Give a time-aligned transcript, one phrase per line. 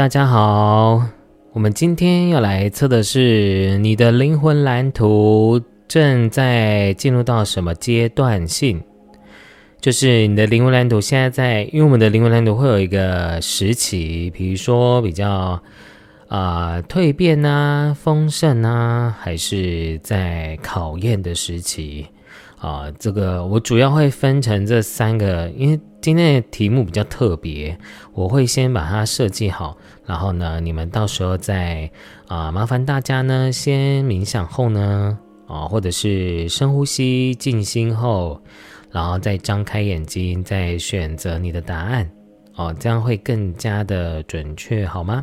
[0.00, 1.02] 大家好。
[1.52, 8.80] 我们今天要来测的是你的灵魂蓝图正在进入到什么阶段性？
[9.78, 15.62] 就是你的灵魂蓝图现在在，因为我们的灵魂蓝图会有一个时期，比如说比较
[16.28, 22.06] 啊蜕变啊、丰盛啊，还是在考验的时期
[22.60, 22.90] 啊。
[22.98, 25.80] 这个我主要会分成这三个，因为。
[26.02, 27.78] 今天的题目比较特别，
[28.14, 31.90] 我会先把它设计好，然后呢，你们到时候再
[32.26, 38.40] 啊，麻烦大家呢先冥想后呢，啊，或者是深呼吸、静心后，
[38.90, 42.10] 然后再张开眼睛，再选择你的答案，
[42.56, 45.22] 哦，这样会更加的准确，好吗？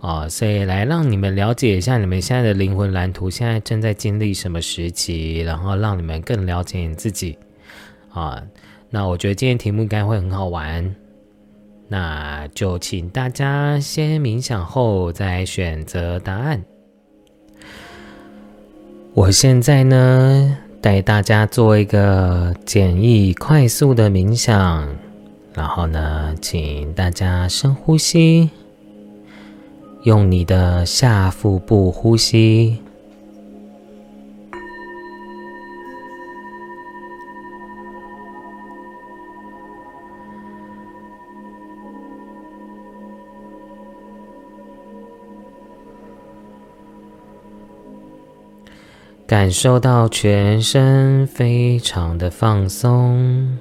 [0.00, 7.36] 哦，所以来让你们了解一下你们现在的灵魂蓝图，现在正在经历什么时期，然后让你们更了解你自己，
[8.10, 8.42] 啊。
[8.90, 10.94] 那我觉得今天题目应该会很好玩，
[11.88, 16.62] 那就请大家先冥想后再选择答案。
[19.14, 24.88] 我现在呢带大家做一个简易快速的冥想，
[25.54, 28.48] 然后呢，请大家深呼吸，
[30.02, 32.78] 用你的下腹部呼吸。
[49.26, 53.58] 感受到全身非常的放松，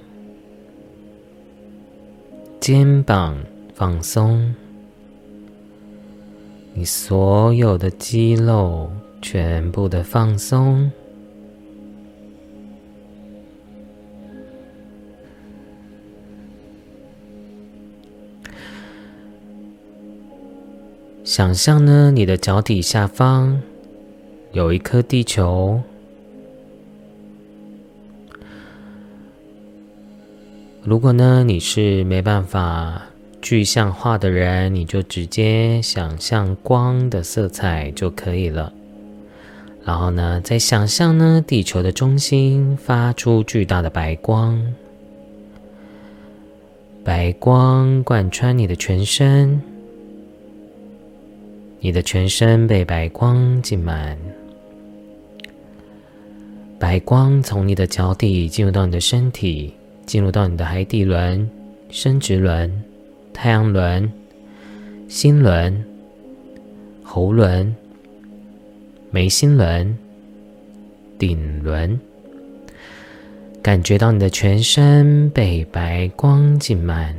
[2.62, 3.36] 肩膀
[3.74, 4.56] 放松，
[6.78, 10.92] 你所有的肌肉全部的放松。
[21.24, 23.60] 想象呢，你的脚底下方。
[24.52, 25.82] 有一颗地球。
[30.84, 33.02] 如果呢你是没办法
[33.50, 38.74] 具象化的人，你就直接想象光的色彩就可以了。
[39.86, 44.62] 然后呢，再想象呢地球的中心发出巨大的白光，
[47.06, 49.62] 白光贯穿你的全身，
[51.80, 54.18] 你的全身被白光浸满。
[56.78, 59.74] 白光从你的脚底进入到你的身体，
[60.06, 61.50] 进入到你的海底轮、
[61.90, 62.84] 生殖轮、
[63.40, 64.12] 太阳轮、
[65.08, 65.86] 心轮、
[67.04, 67.76] 喉轮、
[69.12, 69.96] 眉心轮、
[71.20, 72.00] 顶轮，
[73.62, 77.16] 感觉到你的全身被白光浸满。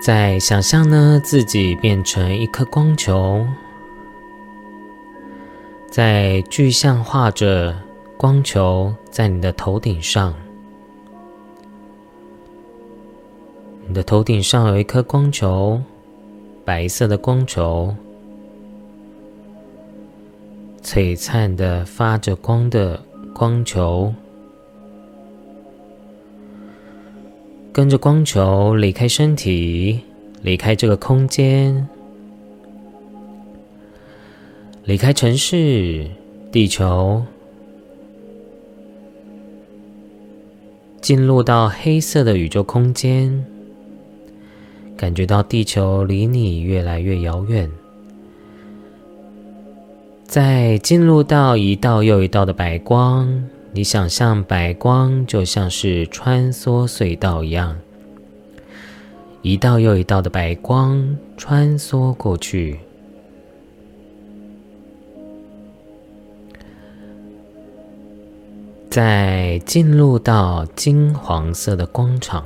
[0.00, 3.44] 再想象呢，自己变成一颗光球。
[5.90, 7.76] 在具象化着
[8.16, 10.32] 光球在你的头顶上，
[13.86, 15.80] 你的头顶上有一颗光球，
[16.64, 17.94] 白色的光球，
[20.82, 23.00] 璀璨的发着光的
[23.34, 24.12] 光球，
[27.72, 30.00] 跟着光球离开身体，
[30.42, 31.86] 离开这个空间。
[34.84, 36.06] 离开城市，
[36.50, 37.22] 地球，
[41.00, 43.44] 进入到黑色的宇宙空间，
[44.96, 47.70] 感觉到地球离你越来越遥远。
[50.24, 57.76] 再进入到一道又一道的白光，你想象白光就像是穿梭隧道一样，
[59.42, 62.78] 一道又一道的白光穿梭过去。
[68.90, 72.44] 在进入到金黄色的光场，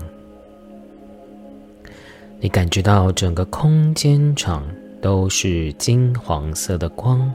[2.41, 4.65] 你感觉到整个空间场
[5.03, 7.35] 都是金黄色的光。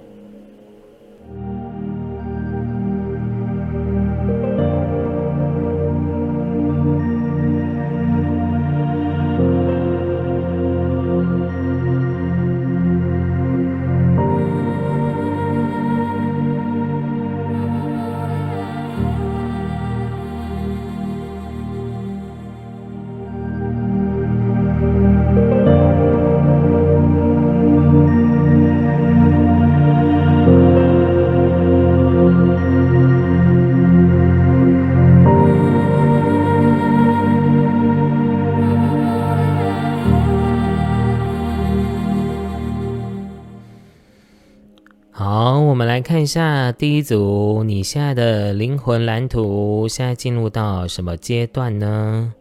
[46.21, 52.31] 看一下第一组，你现在的灵魂蓝图现在进入到什么阶段呢？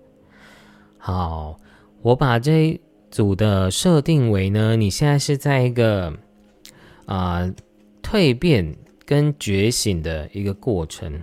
[0.98, 1.56] 好，
[2.02, 6.12] 我把这一组的设定为呢，你现在是在一个
[7.06, 7.50] 啊
[8.02, 11.14] 蜕变跟觉醒的一个过程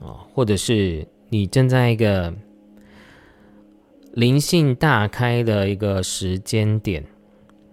[0.00, 2.32] 啊，或者是你正在一个
[4.14, 7.04] 灵性大开的一个时间点，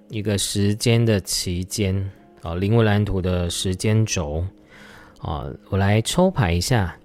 [0.09, 2.11] 一个时间的期间。
[2.41, 4.45] 啊，灵魂蓝图的时间轴
[5.19, 6.95] 啊，我来抽牌一下。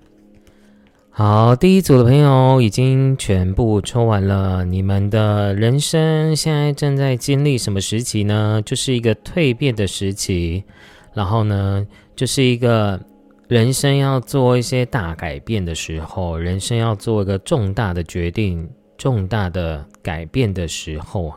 [1.11, 4.65] 好，第一组的朋友已经全部抽完了。
[4.65, 8.63] 你们的人生现在正在经历什么时期呢？
[8.65, 10.65] 就是一个蜕变的时期，
[11.13, 13.01] 然后呢，就是一个
[13.49, 21.35] 人生要做一些大改变的时候，人生要做一个重大的决定、重大的改变的时候。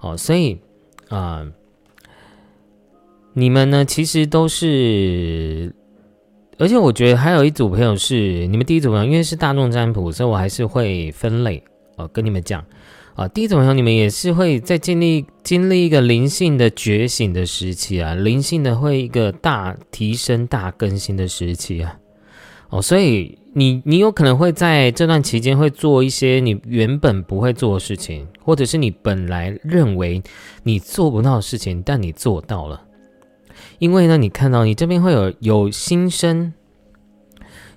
[0.00, 0.58] 哦，所以
[1.08, 1.46] 啊。
[3.32, 3.84] 你们呢？
[3.84, 5.72] 其实都是，
[6.58, 11.62] 而且我觉得还有一组朋友是你们第一组朋友，因为是大众占卜，所以我还是会分类
[11.96, 12.64] 哦，跟你们讲
[13.14, 21.98] 啊，第一组朋友你们也是会在经历经历一个灵性的觉醒的时期啊，灵性的会一个大提升、大更新的时期啊，
[22.70, 30.20] 哦，所以你你有可能会在这段期间会做一些你原本不会做的事情，或者是你本来认为
[30.64, 32.80] 你做不到的事情，但你做到了。
[33.80, 36.52] 因为呢，你看到你这边会有有新生、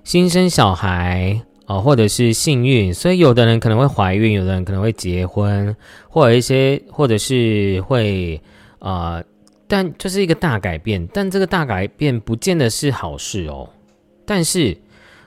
[0.04, 5.74] 新生小孩啊，或者是幸运，所以有的人可能会怀孕，有的人可能会结婚，
[6.10, 8.38] 或者一些，或者是会
[8.80, 9.24] 啊，
[9.66, 13.70] 但这是一个大改变，但这个大改变不见得是好事哦。
[14.26, 14.76] 但是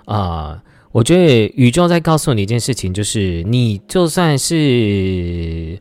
[0.05, 5.79] 啊，我觉得宇宙在告诉你一件事情，就是你就算是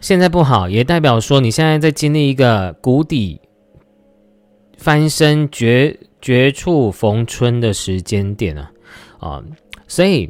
[0.00, 3.40] 现在不好，也代表说你现在在经历一个谷底。
[4.84, 8.70] 翻身绝绝处逢春的时间点啊，
[9.18, 9.42] 啊，
[9.88, 10.28] 所以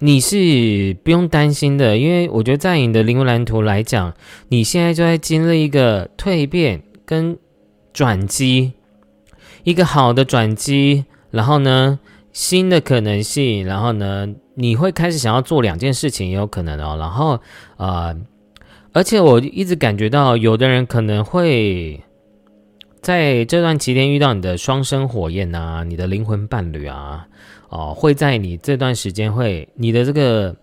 [0.00, 4.12] 你是不用担心的，因为我觉得在你的灵魂蓝图来讲，
[4.48, 7.38] 你现在就在经历一个蜕变跟
[7.92, 8.72] 转机，
[9.62, 12.00] 一个好的转机，然后呢，
[12.32, 17.38] 新的可能性，然后呢，你会开始想要做两件事情，也有可能哦，然后
[17.76, 18.12] 啊，
[18.92, 22.00] 而且我一直感觉到有的人可能会。
[23.02, 27.26] 在这段期间遇到你的双生火焰啊，你的灵魂伴侣啊，
[27.68, 30.54] 哦，会在你这段时间会，你的这个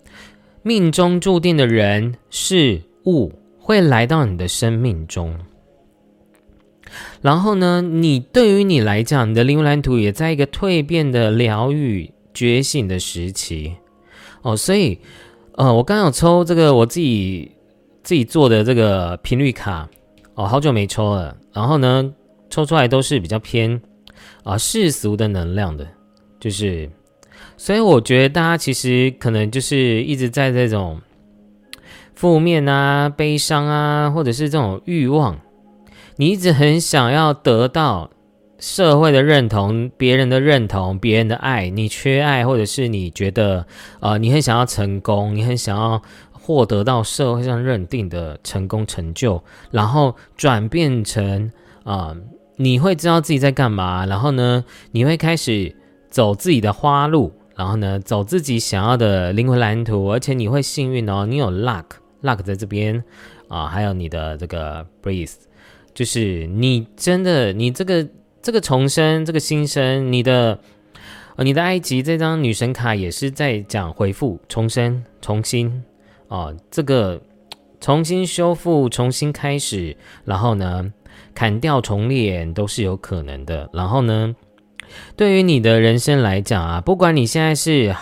[0.63, 5.37] 命中注定的人事物会来到你的生命中。
[7.21, 13.75] 然后呢，你对于你来讲，你的灵魂蓝图也在一个蜕变的疗愈觉醒的时期
[14.43, 14.97] 哦，所以
[15.57, 17.51] 呃，我刚有抽这个我自己
[18.01, 19.89] 自己做的这个频率卡
[20.35, 22.13] 哦，好久没抽了，然后呢。
[22.49, 23.79] 抽出来都是比较偏
[24.43, 25.87] 啊世俗的能量的，
[26.39, 26.89] 就是，
[27.57, 30.99] 所以我觉得大家其实可能就是一直在这种
[32.15, 35.39] 负面啊、悲伤啊，或者是这种欲望，
[36.15, 38.09] 你一直很想要得到
[38.57, 43.65] 社会的认同、别人的认同、别人的爱，你缺爱，或者是你觉得
[43.99, 46.01] 啊，你很想要成功，你很想要
[46.31, 51.51] 获得到社会上认定的成功成就，然后转变成
[51.83, 52.15] 啊。
[52.61, 55.73] 你会知道自己在干嘛，然后呢，你会开始
[56.09, 63.01] 走自己的花路，然后呢，走自己想要的灵魂蓝图，而且你会幸运哦，你有 luck，luck 在这边
[63.47, 65.35] 啊，还有你的这个 breeze，
[65.93, 68.05] 就是你真的，你这个
[68.41, 70.59] 这个重生，这个新生，你的，
[71.37, 75.81] 你的埃及这张女神卡也是在讲回复、重生、重新
[76.27, 77.21] 啊，这个
[77.79, 80.91] 重新修复、重新开始，然后呢？
[81.39, 83.69] 砍掉重练都是有可能的。
[83.71, 84.35] 然后呢，
[85.15, 87.95] 对于你的人生来讲啊，不管你现在是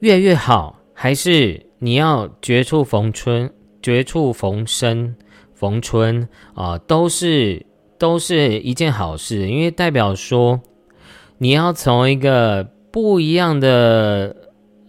[0.00, 5.16] 越越好，还是你要绝处逢春、绝处逢生、
[5.54, 7.64] 逢春啊，都是
[7.96, 10.60] 都是一件好事，因为代表说
[11.38, 14.36] 你要从一个不一样的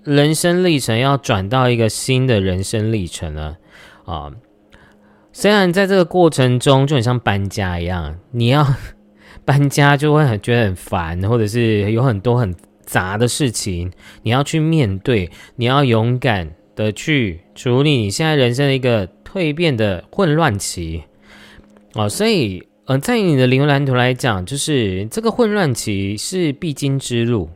[0.04, 3.56] 人生历程，要转到一个新的人生历程了
[4.04, 4.30] 啊。
[5.42, 8.68] 虽然在这个过程中就很像搬家一样，你要
[9.46, 12.54] 搬家就会很觉得很烦，或者是有很多很
[12.84, 13.90] 杂的事情，
[14.22, 21.02] 你要去面对，你要勇敢的去处理你现在人生的一个蜕变的混乱期
[21.94, 22.10] 哦。
[22.10, 27.50] 所以，呃，在你的灵魂蓝图来讲，就是这个混乱期是必经之路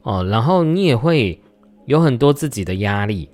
[0.00, 0.24] 哦。
[0.24, 1.38] 然后你也会
[1.84, 3.28] 有很多自己的压力。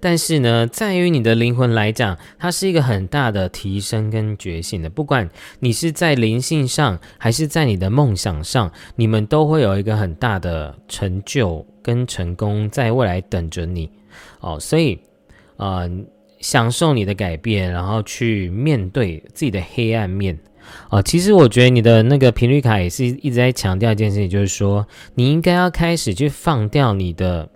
[0.00, 4.90] 但是呢，在于你的灵魂来讲，它是一个很大的提升跟觉醒的。
[4.90, 5.28] 不管
[5.60, 13.90] 你是在灵性上，还是在你的梦想上，你们都会有一个很大的成就跟成功在未来等着你
[14.40, 14.58] 哦。
[14.60, 14.98] 所以，
[15.56, 15.90] 呃，
[16.40, 20.38] 享受你的改变，然后去面对自己的黑暗面
[20.90, 21.00] 哦。
[21.02, 27.48] 其实我觉得你的那个频率卡也是一直在强调一件事情，就是说你应该要开始去放掉你的，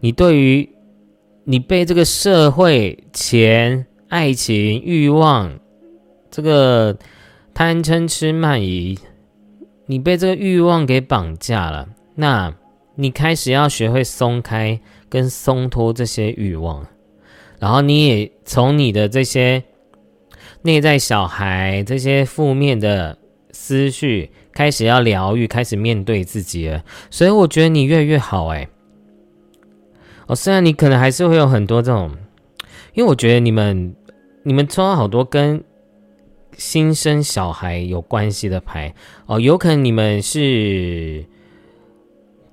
[0.00, 0.75] 你对于。
[1.48, 5.60] 你被这个社会、钱、爱情、欲望，
[6.28, 6.98] 这个
[7.54, 8.98] 贪嗔痴慢疑，
[9.86, 11.88] 你被这个欲望给绑架了。
[12.16, 12.52] 那
[12.96, 16.84] 你开始要学会松开跟松脱这些欲望，
[17.60, 19.62] 然后你也从你的这些
[20.62, 23.16] 内在小孩、这些负面的
[23.52, 26.82] 思绪开始要疗愈，开始面对自己了。
[27.08, 28.68] 所以我觉得你越来越好，哎。
[30.26, 32.10] 哦，虽然你可能还是会有很多这种，
[32.94, 33.94] 因为我觉得你们
[34.42, 35.62] 你们抽到好多跟
[36.56, 38.92] 新生小孩有关系的牌
[39.26, 41.24] 哦，有可能你们是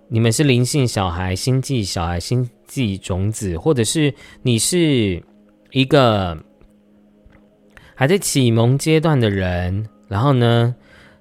[0.08, 5.24] 你们是灵性小孩、星际小孩、星际种子，或者是你是
[5.72, 6.38] 一个
[7.96, 10.76] 还在启蒙阶段的人，然后呢，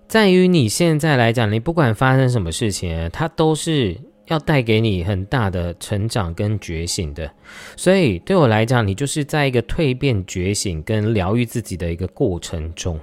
[0.06, 3.96] 在于你现在来讲，你不管发生什么事情，它都是。
[4.28, 7.30] 要带给你很大的成长跟觉醒的，
[7.76, 12.98] 所以对我来讲，你就是在一个蜕变、觉醒跟疗愈自己的一个过程中。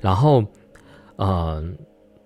[0.00, 0.44] 然后，
[1.16, 1.64] 呃，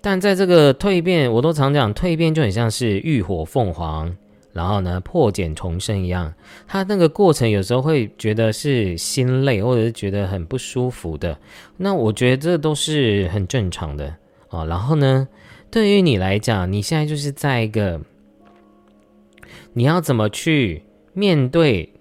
[0.00, 4.14] 但在这个蜕变，我都常讲，蜕变就很像是浴火凤凰，
[4.52, 6.34] 然后呢破茧重生一样。
[6.66, 11.38] 它那个过程有时候会觉得是心累，或者是觉得很不舒服的。
[11.76, 14.12] 那我觉得这都是很正常的
[14.48, 14.64] 啊。
[14.64, 15.28] 然后呢，
[15.70, 18.00] 对于你来讲，你现在就是在一个。
[19.76, 21.92] 你要怎么去面对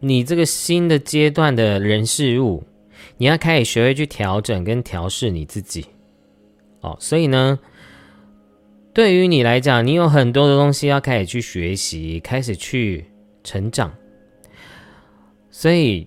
[0.00, 2.62] 你这个新的阶段的人事物？
[3.16, 5.86] 你要开始学会去调整跟调试你自己。
[6.82, 7.58] 哦，所以呢，
[8.92, 13.06] 对于你来讲，你有很多的东西要开始去学习，开始去
[13.42, 13.90] 成长。
[15.50, 16.06] 所以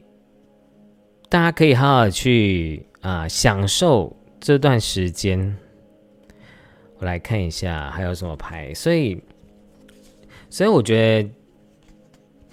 [1.28, 5.58] 大家可以好好去啊享受这段时间。
[7.00, 9.20] 我来看一下还有什么牌，所以。
[10.50, 11.30] 所以我觉得，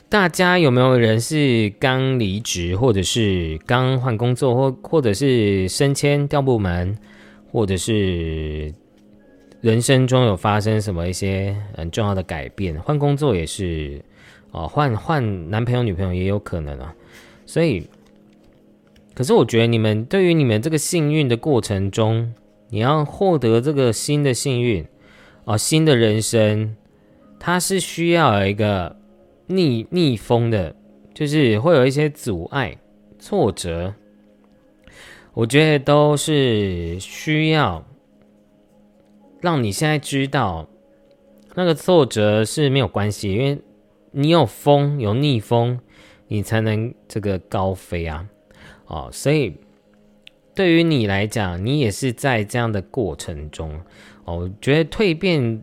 [0.08, 6.96] 大家有没有人是刚离职，或者是刚换工作，或或者是升迁调部门，
[7.50, 8.72] 或者是
[9.62, 12.78] 人生中有发生什么一些很重要的改变？
[12.82, 14.00] 换工作也是，
[14.50, 16.94] 哦，换换男朋友女朋友也有可能啊。
[17.46, 17.88] 所以，
[19.14, 22.32] 可是我觉得你们对于你们这个幸运的过程中，
[22.68, 24.86] 你要获得这个新的幸运，
[25.44, 26.76] 哦，新的人生。
[27.46, 28.96] 它是需要有一个
[29.46, 30.74] 逆逆风的，
[31.14, 32.76] 就是会有一些阻碍、
[33.20, 33.94] 挫折，
[35.32, 37.86] 我觉得都是需要
[39.40, 40.68] 让你现在知道，
[41.54, 43.56] 那个挫折是没有关系，因为
[44.10, 45.78] 你有风有逆风，
[46.26, 48.28] 你才能这个高飞啊！
[48.88, 49.56] 哦，所以
[50.52, 53.80] 对于你来讲，你也是在这样的过程中
[54.24, 55.62] 哦，觉得蜕变。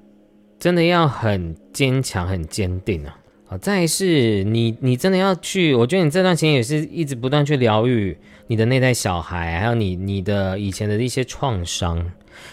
[0.63, 3.19] 真的要很坚强、很坚定啊！
[3.43, 5.75] 好，再是你，你真的要去。
[5.75, 12.09] 我觉得你这段时间也是一直不断去疗愈你的内在小孩，还有你你的以前的一些创伤。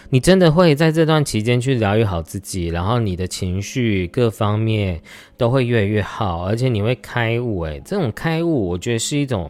[0.09, 5.01] 你真的会在这段期间去疗愈好自己，然后你的情绪各方面
[5.37, 7.61] 都会越来越好，而且你会开悟。
[7.61, 9.49] 诶，这种开悟，我觉得是一种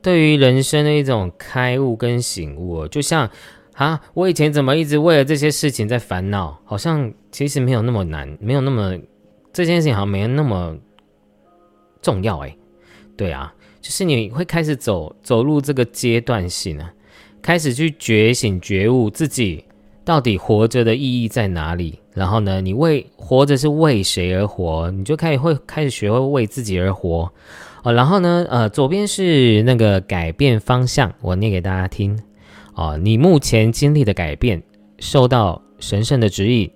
[0.00, 3.28] 对于人生的一种开悟跟醒悟，就像。
[3.74, 4.00] 啊！
[4.12, 6.58] 我以前怎么一直为了这些事情在烦恼？
[6.64, 8.98] 好像其实没有那么难，没有那么
[9.52, 10.76] 这件事情好像没那么
[12.02, 12.56] 重要哎。
[13.16, 16.92] 对啊，就是你会开始走走入这个阶段性啊，
[17.42, 19.64] 开始去觉醒觉悟自己
[20.04, 21.98] 到底活着的意义在哪里？
[22.14, 24.90] 然后呢，你为活着是为谁而活？
[24.90, 27.30] 你就开始会开始学会为自己而活
[27.82, 27.92] 哦。
[27.92, 32.18] 然后呢，呃，左边是那个改变方向，我念给大家听
[32.74, 32.96] 哦。
[32.96, 34.62] 你目前经历的改变，
[34.98, 36.70] 受到神圣的指引，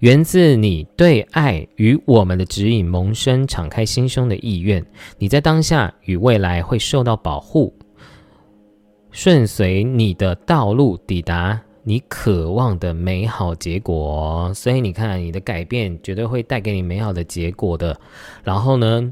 [0.00, 4.84] 源自你对爱与我们的指引萌生敞开心胸的意愿。
[5.18, 7.74] 你在当下与未来会受到保护，
[9.10, 11.60] 顺随你的道路抵达。
[11.82, 17.98] 你渴望的美好结果，所以你看，你的改变绝对会带给你美好的结果的。
[18.44, 19.10] 然后呢，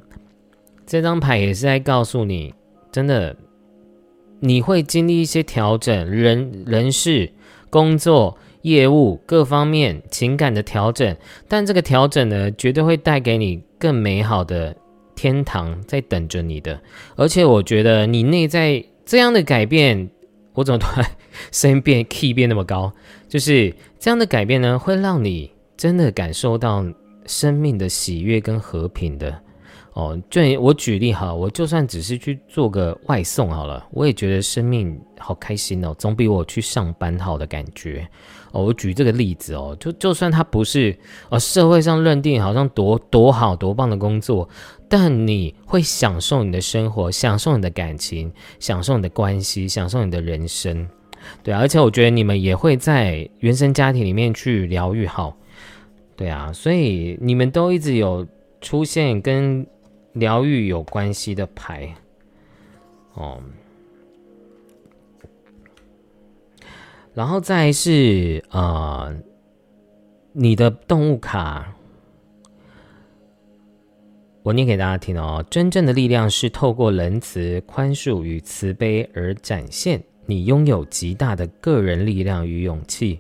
[0.87, 2.55] 这张牌也是在告诉你，
[2.93, 3.35] 真的，
[4.39, 7.33] 你会经历一些调整，人、人事、
[7.71, 11.17] 工作、业务各方面情感的调整。
[11.47, 14.77] 但这个调整呢，绝对会带给你更美好的
[15.15, 16.81] 天堂在等着你的。
[17.17, 20.11] 而且，我觉得你内在这样的改变。
[20.55, 21.09] 我怎么突然
[21.53, 22.93] 声音变 key 变那么高？
[23.29, 26.85] 就是这样的改变呢，会让你真的感受到
[27.27, 29.41] 生命的喜悦跟和平的
[29.93, 30.21] 哦。
[30.29, 38.05] 就我举例哈，我就算只是去做个外送好了，我也觉得生命好开心哦，总比我去上班好的感觉
[38.53, 38.65] 哦。
[38.65, 40.97] 我举这个例子哦，就就算它不是
[41.31, 44.49] 哦社会上认定好像多多好多棒的工作。
[44.91, 50.89] 但你会享受你的生活，享受你的感情，享受你的关系，享受你的人生，
[51.43, 51.53] 对。
[51.53, 55.37] 而且我觉得你们也会在原生家庭里面去疗愈好，
[56.17, 56.51] 对啊。
[56.55, 58.27] 所以你们都一直有
[58.63, 59.67] 出现跟
[60.15, 61.95] 疗愈有关系的牌，
[63.13, 63.39] 哦。
[67.19, 69.13] 然后再是啊，
[70.31, 71.75] 你的动物卡。
[74.45, 80.01] 我念给大家听哦，真正的力量是透过仁慈、宽恕与慈悲而展现。
[80.27, 83.19] 你拥有极大的个人力量与勇气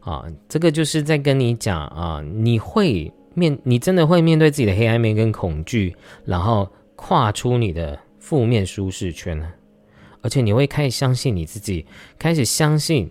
[0.00, 0.26] 啊！
[0.46, 9.42] 这个就是在跟你讲啊，你会面，你真的会面对自己的黑暗面跟恐惧，然后跨出你的负面舒适圈，
[10.20, 11.86] 而且你会开始相信你自己，
[12.18, 13.10] 开始相信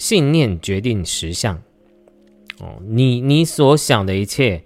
[0.00, 1.54] 信念决定实相
[2.58, 4.64] 哦，你你所想的一切。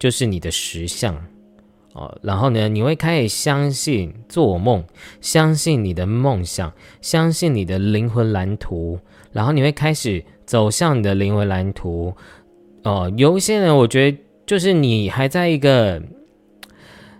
[0.00, 1.14] 就是你的实相
[1.92, 4.82] 哦，然后呢，你会开始相信做梦，
[5.20, 8.98] 相信你的梦想，相信你的灵魂蓝图，
[9.30, 12.14] 然后你会开始走向你的灵魂蓝图
[12.82, 13.12] 哦。
[13.14, 16.02] 有一些人，我觉得就是你还在一个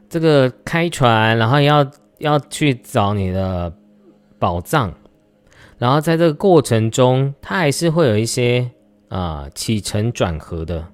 [0.08, 1.86] 这个开船，然后要
[2.16, 3.70] 要去找你的
[4.38, 4.94] 宝藏，
[5.80, 8.70] 然后在这个过程中，它还是会有一些
[9.08, 10.86] 啊起承转合的。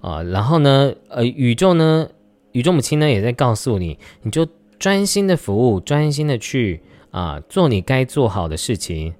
[0.00, 2.08] 啊，然后呢，呃，宇宙呢，
[2.52, 4.46] 宇宙母亲呢，也在告诉你，你就
[4.78, 9.12] 专心的服务，专心的去啊，做你该做好的事情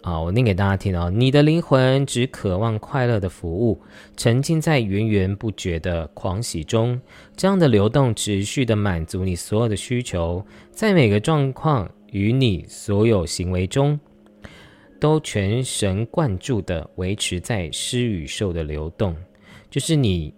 [0.00, 0.18] 啊。
[0.18, 3.82] 我念给大家听哦，你的灵魂只渴望快乐的服务，
[4.16, 6.98] 沉浸在源源不绝的狂喜中，
[7.36, 13.98] 这样的流动持续的满足你所有的需求，在每个状况与你所有行为中，
[15.02, 19.16] 都全神贯注的维持在施与受的流动。
[19.68, 20.32] 就是你，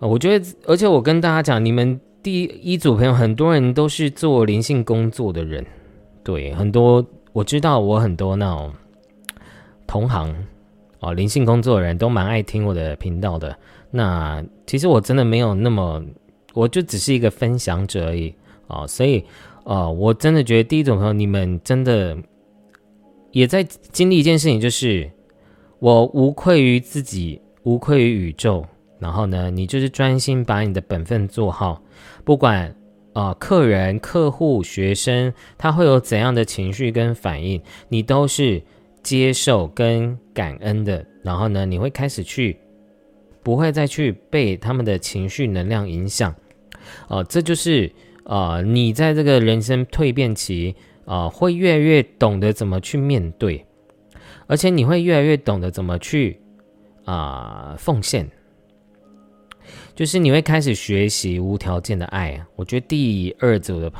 [0.00, 5.64] 我觉得，而且我跟大家讲，你们第一组朋友很多人都是做灵性工作的人，
[6.24, 8.72] 对，很多我知道，我很多那种
[9.86, 10.34] 同行
[10.98, 13.56] 哦，灵性工作人都蛮爱听我的频道的。
[13.92, 16.04] 那其实我真的没有那么，
[16.54, 18.34] 我就只是一个分享者而已
[18.66, 19.24] 啊，所以
[19.64, 22.16] 呃，我真的觉得第一组朋友，你们真的
[23.32, 25.10] 也在经历一件事情，就是
[25.80, 27.40] 我无愧于自己。
[27.64, 28.66] 无愧于宇宙，
[28.98, 31.80] 然后呢，你就是专心把你的本分做好，
[32.24, 32.74] 不管
[33.12, 38.60] 啊客人、客户、学生他会有怎样的情绪跟反应，你都是
[39.00, 41.06] 接受跟感恩的。
[41.22, 42.58] 然后呢，你会开始去，
[43.44, 46.34] 不会再去被他们的情绪能量影响。
[47.06, 47.88] 哦，这就是
[48.24, 53.66] 啊，你在这个人生蜕变期啊，会越来越懂得怎么去面对，
[54.46, 56.38] 而且你会越来越懂得怎么去。
[57.04, 58.30] 啊，奉献，
[59.92, 62.40] 就是你会开始学习无条件的爱。
[62.54, 63.92] 我觉得第二组的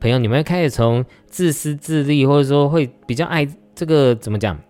[0.00, 4.60] 朋友，你们会开始从自私自利，或者说会比较爱这个怎么讲？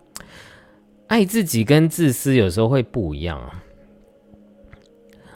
[1.07, 3.64] 爱自己跟自私有时候会不一样啊。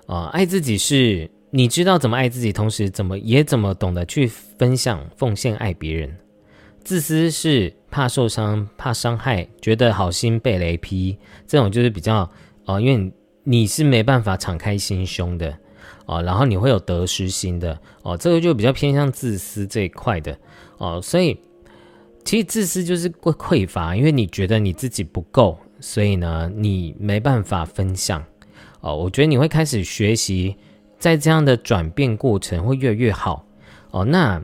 [0.07, 6.15] 啊，爱自己是你知道怎么爱自己，同时怎么也怎么懂得去分享、奉献、爱别人。
[6.85, 11.17] 自私是怕受伤、怕伤害，觉得好心被雷劈，
[11.47, 12.31] 这种就是比较
[12.67, 15.57] 哦，因为你是没办法敞开心胸的
[16.07, 20.39] 哦，然后你会有得失心的哦，这个就比较偏向自私这一块的
[20.77, 21.39] 哦，所以
[22.25, 28.23] 其实自私就是匮匮乏，因为你觉得你自己不够，所以呢，你没办法分享。
[28.81, 30.55] 哦，我觉得你会开始学习，
[30.99, 33.47] 在这样的转变过程会越来越好。
[33.91, 34.43] 哦，那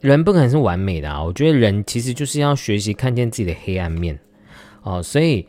[0.00, 1.22] 人不可能是完美的啊！
[1.22, 4.18] 我觉得人其实就是要学习看见自己的黑暗面。
[4.82, 5.46] 哦，所以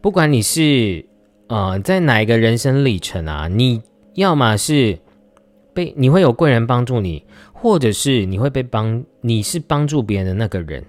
[0.00, 1.04] 不管你是
[1.48, 3.80] 呃在哪一个人生历程啊，你
[4.14, 4.98] 要么是
[5.72, 10.84] 被你会有贵人帮助你，或者是你会被帮，你是帮助别人的那个人。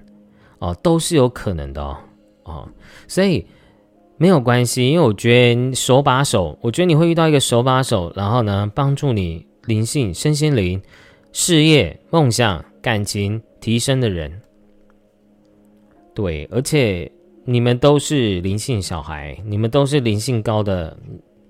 [0.60, 1.98] 哦，都是有可能的哦。
[2.44, 2.70] 哦，
[3.08, 3.46] 所以。
[4.18, 10.82] 没有关系，因为我觉得手把手，我觉得你会遇到一个手把手，然后呢，帮助你灵性、身心灵、
[11.34, 14.32] 事业、梦想、感情提升的人。
[16.14, 17.12] 对，而且
[17.44, 20.96] 你们都是灵性小孩，你们都是灵性高的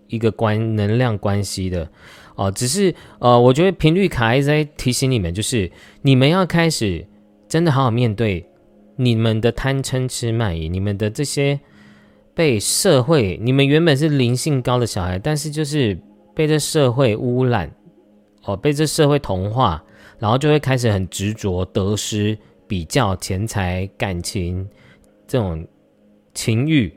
[0.07, 1.91] 一个关能量关系的
[2.35, 2.49] 哦。
[2.49, 5.69] 只是呃，我觉得频率卡一直在提醒你们，就是
[6.01, 7.05] 你们要开始
[7.49, 8.49] 真的好好面对
[8.95, 11.59] 你们的贪嗔痴慢疑，你们的这些。
[12.37, 15.97] 被社会，你们原本是灵性高的小孩，但是就是
[16.35, 17.73] 被这社会污染，
[18.45, 19.83] 哦，被这社会同化，
[20.19, 24.67] 然后就会开始很执着得失、比较钱财、感情
[25.27, 25.67] 这种
[26.33, 26.93] 情欲，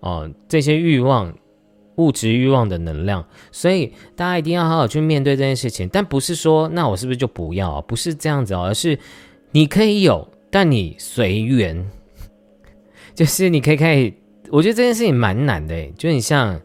[0.00, 1.34] 哦，这些欲望、
[1.96, 5.88] 物质欲望的能量，所以大家一定要好好去面对这件事情。
[5.88, 7.80] 但不是说，那我是不是就不要？
[7.82, 8.98] 不是这样子哦，而是
[9.50, 11.90] 你可以有，但你随缘，
[13.14, 14.14] 就是你可以可以。
[14.50, 16.60] 我觉得这件事情蛮难的，就你像，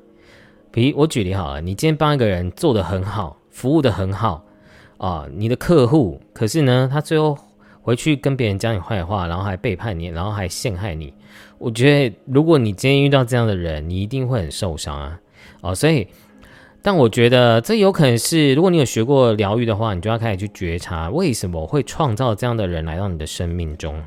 [0.69, 4.45] 比我举例好了，你今天帮一个人做的很好，服务的很好
[4.95, 7.37] 啊，你的客户，可是呢，他最后
[7.81, 11.13] 回去跟别人讲你坏话，然后还背叛你，然后还陷害你。
[11.57, 15.19] 我觉得，如果你今天遇到这样的人，你一定会很受伤啊，
[15.59, 16.07] 哦，所以，
[16.81, 24.01] 但我觉得这有可能是，如果你有学过疗愈的话，你就要开始去觉察，为什么会创造这样的人来到你的生命中。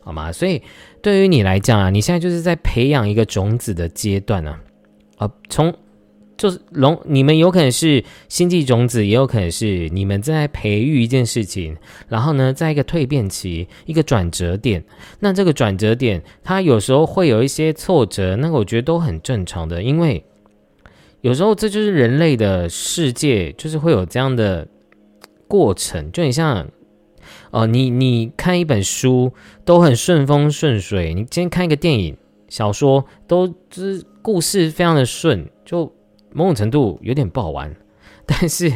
[0.00, 0.32] 好吗？
[0.32, 0.60] 所以
[1.00, 4.58] 对于你来讲啊，你现在就是在培养一个种子的阶段呢。
[5.18, 5.72] 啊，从
[6.36, 11.76] 就是龙，你们有可能是星际种子，也有可能是你们在培育一件事情。
[12.08, 14.84] 然后呢，在一个蜕变期，一个转折点。
[15.20, 20.24] 那这个转折点，它有时候会有一些挫折，那个我觉得都很正常的，因为
[21.20, 24.68] 有时候这就是人类的世界，就是会有这样的
[25.48, 26.10] 过程。
[26.12, 26.66] 就你像。
[27.50, 29.32] 哦，你你看一本书
[29.64, 32.16] 都很顺风顺水，你今天看一个电影、
[32.48, 35.90] 小说都就是故事非常的顺，就
[36.36, 37.74] 某种程度有点不好玩，
[38.26, 38.72] 但是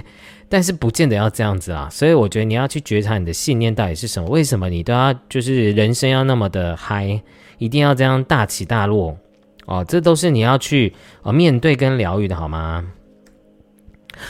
[0.49, 7.21] 但是不见得要这样子啊，所以我觉得你要去觉察你的信念到底是什么，为什么你都要就是人生要那么的嗨，
[7.59, 9.17] 一定要这样大起大落
[9.67, 10.93] 哦，这都是你要去
[11.23, 12.85] 啊面对跟疗愈的好吗？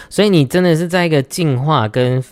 [0.09, 2.23] 所以你真的是在一个进化跟。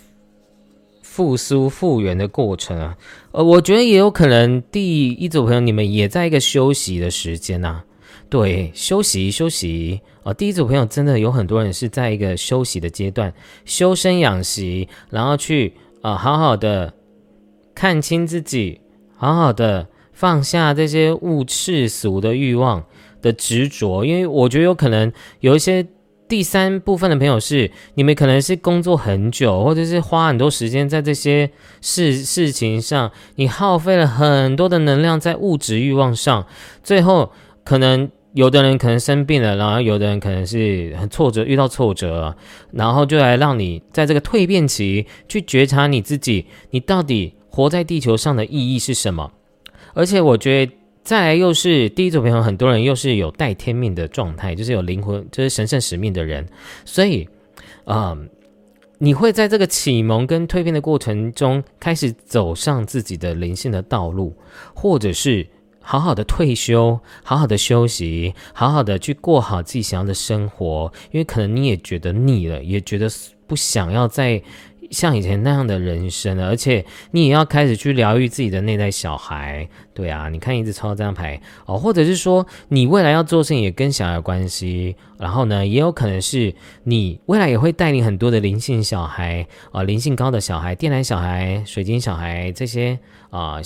[1.02, 2.96] 复苏复原的过程啊，
[3.32, 7.82] 呃，我觉得也有可能第一组朋友你们也在一个休息的时间呐，
[8.30, 13.32] 对，休息休息啊，第一组朋友真的有很多人是在一个休息的阶段，
[13.64, 16.92] 修身养息，然后去啊好好的
[17.74, 18.80] 看清自己，
[19.16, 22.84] 好好的放下这些物世俗的欲望
[23.22, 25.86] 的执着，因为我觉得有可能有一些。
[26.28, 36.46] 第三部分的朋友是，你们可能是工作很久，或者是花很多时间在这些事事情上，你耗费了很多的能量在物质欲望上，
[36.82, 37.32] 最后
[37.64, 42.36] 可能有的人可能生病了，然后有的人可能是很挫折，遇到挫折，
[42.72, 49.32] 然后就来让你在这个蜕变期去觉察你自己，你到底活在地球上的意义是什么？
[49.94, 50.72] 而且我觉得。
[51.04, 56.46] 再来又是第一组朋友，很多人又是有带天命的状态，就是有灵魂，就是神圣使命的人，
[56.84, 57.26] 所以，
[57.86, 58.28] 嗯，
[58.98, 64.36] 你会在这个启蒙跟蜕变的过程中，开始走上自己的灵性的道路，
[64.74, 65.46] 或者是
[65.88, 73.08] 好好的退休，好好的休息，好好的去过好自己想要的生活，因为可能你也觉得腻了，也觉得
[73.46, 74.42] 不想要再。
[74.90, 81.38] 像以前那样的人生了，而且你也要开始去疗愈自己的内在小孩，对啊，你看一直抽到这张牌。
[81.66, 92.98] 哦，或者是说你未来要做事情也跟小孩有关系，然后呢，也有可能是你未来也会带领很多的灵性小孩啊，灵性高的小孩、电缆小孩、水晶小孩这些
[93.28, 93.60] 啊，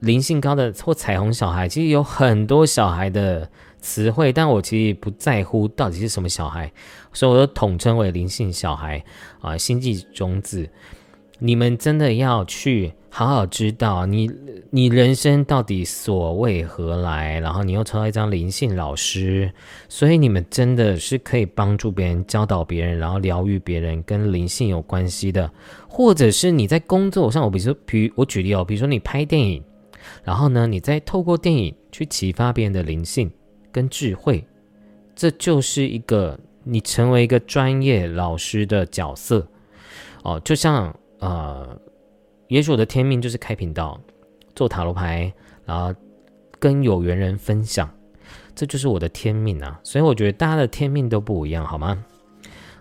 [0.00, 3.48] 灵性高的或彩虹小孩，其实有很多小孩的。
[3.78, 6.72] 词汇，但我其实不在乎到底是什么小孩，
[7.12, 9.04] 所以我都统称为灵性小孩
[9.40, 10.68] 啊，星际种子。
[11.38, 14.30] 你们真的要去好好知道你
[14.68, 19.50] 你人生到底所为何来，然后你又抽到一张灵性老师，
[19.88, 25.50] 所以你们真的是可以帮助别人、教导别人，然后疗愈别人，跟灵性有关系的，
[25.88, 29.64] 或者是你在工作上，我比如说，比我举例哦，比如说你拍电影，
[30.22, 33.30] 然后呢，你再透过电影去启发别人的灵性
[33.72, 34.44] 跟智慧，
[35.14, 39.48] 这就是一个你成为一个专业老师的角色
[40.22, 41.66] 哦，就像呃。
[42.48, 44.00] 也许我的天命就是开频道，
[44.54, 45.32] 做塔罗牌，
[45.64, 45.92] 然后
[46.58, 47.90] 跟有缘人分享，
[48.54, 49.80] 这就是我的天命啊！
[49.82, 52.04] 所以我觉得大家的天命都不一样，好吗？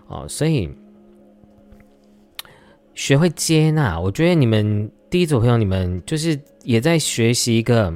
[0.07, 0.69] 哦，所以
[2.93, 7.91] 学会接纳，我觉得你们第一组朋友，你们就是也在学习一个，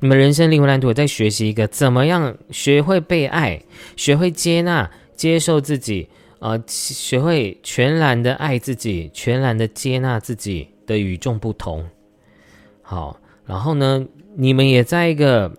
[0.00, 3.60] 你们人生灵魂蓝图也在学习一个，怎么样学会被爱，
[3.96, 6.08] 学会接纳、接受自己，
[6.40, 10.68] 呃，学会全然的爱自己，全然的接纳自己。
[10.86, 11.84] 的与众不同，
[12.82, 15.52] 好，然后呢，你们也在一个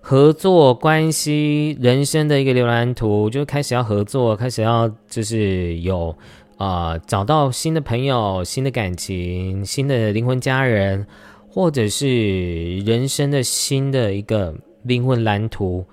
[0.00, 6.16] 合作关系人生的一个浏览图，就开始要合作，开始要就是有
[6.56, 11.06] 啊，找到新的朋友、新的感情、新的灵魂家人，
[11.48, 15.84] 或者是人生的新的一个灵魂蓝图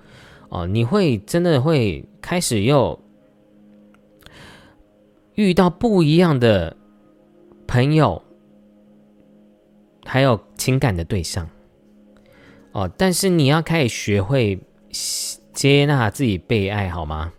[0.48, 2.98] 哦，你会真的会开始又
[5.34, 6.76] 遇到不一样的
[7.66, 8.22] 朋友。
[10.04, 11.48] 还有情感的对象，
[12.72, 14.58] 哦，但是你要开始学会
[15.52, 17.32] 接纳自己被爱，好吗？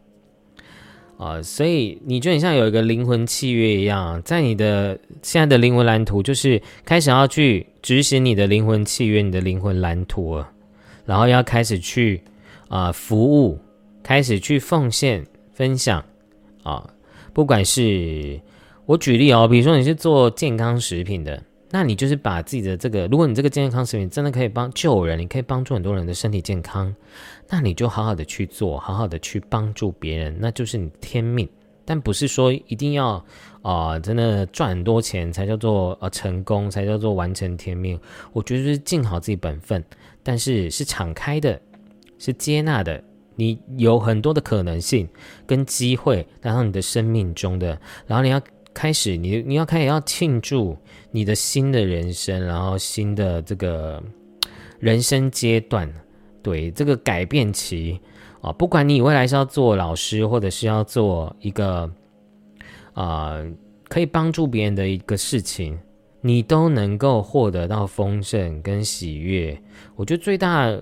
[1.18, 10.52] 啊，所以你就很像有一个灵魂契约一样，在你的现在的灵魂蓝图，就是开始要去执行你的灵魂契约，你的灵魂蓝图了，
[11.06, 12.22] 然后要开始去
[12.68, 13.58] 啊服务，
[14.04, 16.04] 开始去奉献分享
[16.64, 16.90] 啊，
[17.32, 18.42] 不管是
[18.86, 21.42] 我举例哦，比如说你是做健康食品的。
[21.72, 26.96] 那你就是把自己的这个，如果你这个健康食品真的可以帮救人，你可以帮助很多人的身体健康，
[27.50, 31.50] 那你就好好的去做，好好的去帮助别人，那就是你天命。
[31.84, 33.24] 但不是说一定要
[33.62, 38.00] 啊，真的赚很多钱才叫做呃成功，才叫做完成天命。
[38.32, 39.84] 我觉得是尽好自己本分，
[40.24, 41.60] 但是是敞开的，
[42.18, 43.04] 是接纳的。
[43.36, 45.10] 你有很多的可能性
[45.46, 48.40] 跟机会来到你的生命中的，然后你要。
[48.76, 50.78] 开始，你你要开始要庆祝
[51.10, 54.04] 你的新的人生，然后新的这个
[54.78, 55.92] 人生阶段，
[56.44, 58.00] 对这个改变期
[58.42, 61.90] 啊，不管你未来是要做老师，或者是要做一个
[62.94, 63.42] 啊
[63.88, 65.80] 可以帮助别人的一个事情，
[66.20, 69.58] 你都能够获得到丰盛跟喜悦。
[69.96, 70.78] 我觉得最大。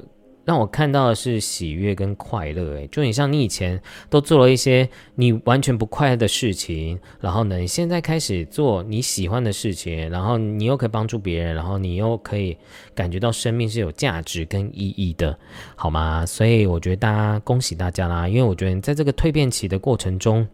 [0.46, 12.58] 让我看到的是喜悦跟快乐，诶，就你像你以前都做了一些你完全不快乐的事情，然后呢，你现在开始做你喜欢的事情，然后你又可以帮助别人，然后你又可以
[12.94, 15.38] 感觉到生命是有价值跟意义的，
[15.76, 16.26] 好吗？
[16.26, 20.46] 所以我觉得大家恭喜大家啦，因为我觉得在这个蜕变期的过程中，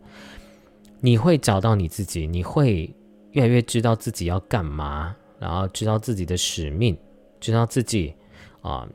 [1.01, 2.93] 你会找到你自己，你会
[3.31, 6.95] 越来越知道自己要干嘛，然后知道自己的使命，
[7.39, 8.13] 知道自己
[8.61, 8.87] 啊。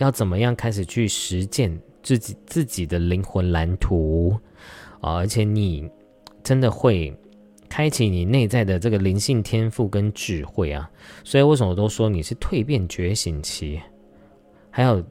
[0.00, 4.34] 要怎么样开始去实践自己自己的灵魂蓝图
[5.00, 5.16] 啊？
[5.16, 5.88] 而且你
[6.42, 7.14] 真的会
[7.68, 10.90] 开启你内在的这个灵性天赋跟智慧啊！
[11.22, 13.78] 所以为什么都说你是蜕变觉醒期，
[14.70, 15.04] 还有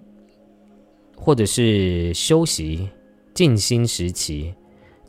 [1.15, 2.89] 或者是休息
[3.33, 4.53] 静心时期、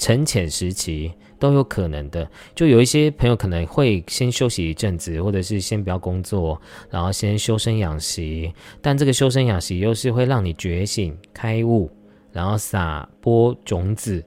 [0.01, 1.13] 沉潜时期。
[1.39, 6.61] 都有可能的，就有一些朋友可能会先休息一阵子，或者是先不要工作，
[6.91, 8.53] 然后先修身养息。
[8.83, 11.91] 但这个修身养息又是会让你觉醒、开悟，
[12.31, 14.23] 然后撒播种子，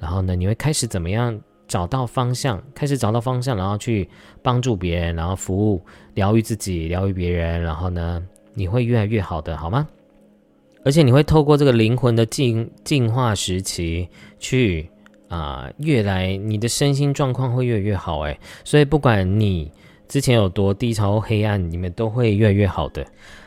[0.00, 2.60] 然后呢，你会开始怎么样找到方向？
[2.74, 4.08] 开始找到方向，然后去
[4.42, 5.80] 帮助别人，然后服务、
[6.14, 8.20] 疗愈自己、疗愈别人，然后呢，
[8.54, 9.86] 你会越来越好的，好吗？
[10.84, 14.08] 而且你会透过这个灵魂的进进化时期
[14.40, 14.90] 去。
[15.28, 19.72] 啊，越来你的身心状况会越来越好哎，所以不管你
[20.06, 23.04] 之前有多低潮黑暗，你们都会越来越好的。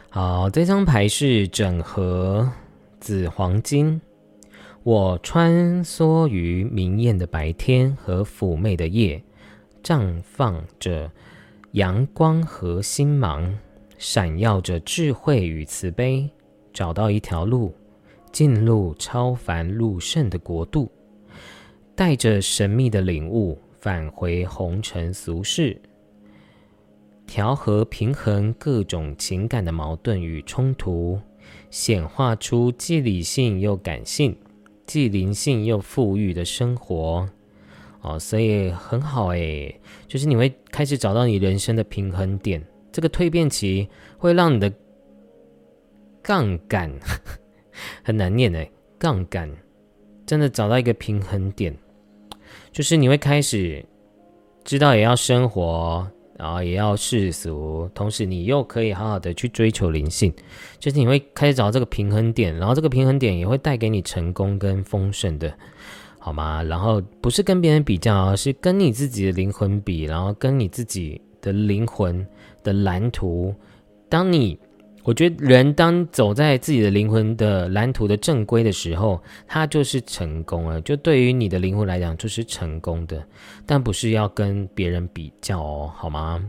[0.09, 2.49] 好，这张牌是整合
[2.99, 4.01] 紫黄金。
[4.83, 9.21] 我穿梭于明艳的白天和妩媚的夜，
[9.83, 11.11] 绽放着
[11.73, 13.57] 阳光和星芒，
[13.97, 16.29] 闪耀着智慧与慈悲，
[16.73, 17.73] 找到一条路，
[18.31, 20.91] 进入超凡入圣的国度。
[21.99, 25.77] 带着神秘的领悟返回红尘俗世，
[27.27, 31.19] 调和平衡各种情感的矛盾与冲突，
[31.69, 34.33] 显化出既理性又感性、
[34.85, 37.27] 既灵性又富裕的生活。
[37.99, 42.65] 哦，所以很好诶，就是你会开始找到你人生的平衡点。
[42.93, 44.73] 这个蜕变期会让你的
[46.21, 46.89] 杠杆
[48.05, 49.53] 很难念诶，杠杆
[50.25, 51.75] 真的找到一个平衡点，
[52.71, 53.83] 就是你会开始
[54.63, 56.07] 知道也要生活，
[56.37, 60.33] 然后也要世俗，同时你又可以好好的去追求灵性，
[60.79, 65.53] 就是你会开始找到这个平衡点，然后这个平衡点也会带给你成功跟丰盛的。
[66.21, 66.61] 好吗？
[66.61, 72.27] 然后不是跟别人比较，而是跟你自己的灵魂比，然后跟你自己的灵魂
[72.61, 73.55] 的蓝图。
[74.09, 74.59] 当你，
[75.03, 80.79] 我觉得人当走在自己的灵魂的蓝图的正规的时候，他就是成功了。
[80.81, 83.23] 就对于你的灵魂来讲，就是成功的，
[83.65, 86.43] 但不是要跟别人比较哦，好吗？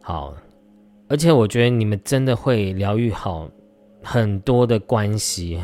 [0.00, 0.34] 好，
[1.08, 3.50] 而且我觉得你们真的会疗愈好
[4.02, 5.58] 很多的关系。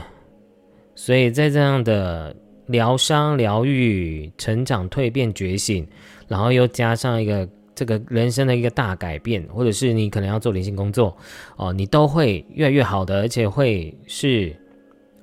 [0.94, 2.34] 所以在这样的
[2.66, 5.86] 疗伤、疗愈、成长、蜕变、觉醒，
[6.26, 7.48] 然后又加上一个
[7.78, 11.16] 这个人生的一个大改变，或者是你可能要做灵性工作
[11.54, 14.56] 哦，你都会越来越好的，而且会是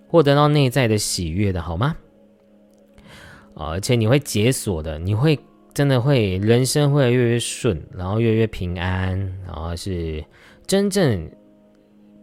[0.08, 1.98] 获得到内在的喜悦的，好吗？
[3.56, 5.38] 啊，而且你会解锁的，你会
[5.74, 10.24] 真的会人生会越来越顺，然后越来越平安，然后是
[10.66, 11.30] 真正。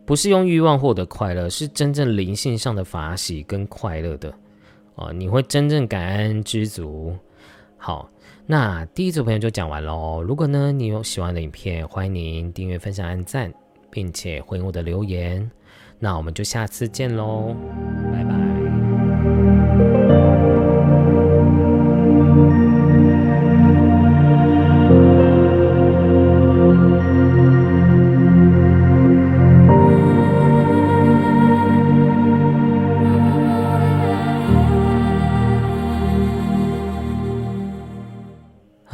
[0.05, 4.35] 不是用欲望获得快乐，是真正灵性上的法喜跟快乐的
[4.97, 5.13] 哦。
[5.13, 7.17] 你会真正感恩知足。
[7.79, 8.11] 好，
[8.47, 10.23] 那第一组朋友就讲完喽。
[10.23, 13.53] 如果呢你有喜欢的影片，欢迎您订阅、分享、按赞，
[13.91, 15.51] 并且回我的留言。
[15.99, 17.55] 那我们就下次见喽，
[18.13, 18.42] 拜拜。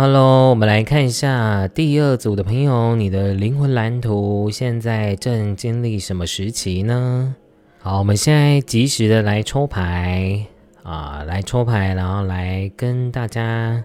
[0.00, 7.34] Hello，我们来看一下第二组的朋友，你的灵魂蓝图现在正经历什么时期呢？
[7.80, 10.46] 好，我们现在及时的来抽牌
[10.84, 13.82] 啊，来抽牌，然后来跟大家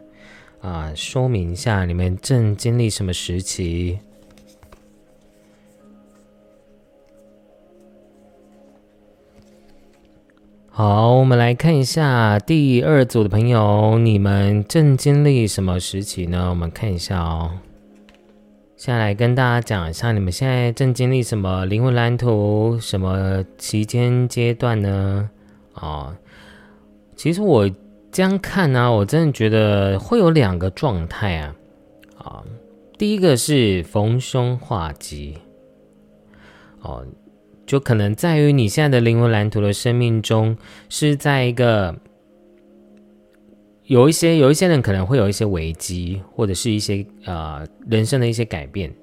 [0.62, 3.98] 啊说明一下你们正经历什么时期。
[10.76, 16.50] 好，我们来看一下第二组的朋友，你们正经历什么时期呢？
[16.50, 17.52] 我们看一下哦。
[18.76, 25.30] 下来跟大家讲一下，你们现在正经历什么灵魂蓝图，什么期间阶段呢？
[25.76, 26.18] 啊，
[27.16, 27.70] 其实我
[28.12, 31.56] 这样看呢，我真的觉得会有两个状态啊。
[32.18, 32.44] 啊，
[32.98, 35.38] 第一个是逢凶化吉。
[36.82, 37.06] 哦。
[37.66, 40.56] 就可能在于你现在的灵魂蓝图的生命中，
[40.90, 41.96] 是在一个
[43.86, 48.94] 有一些有一些人可能会有一些危机，或者是一些呃人生的一些改变，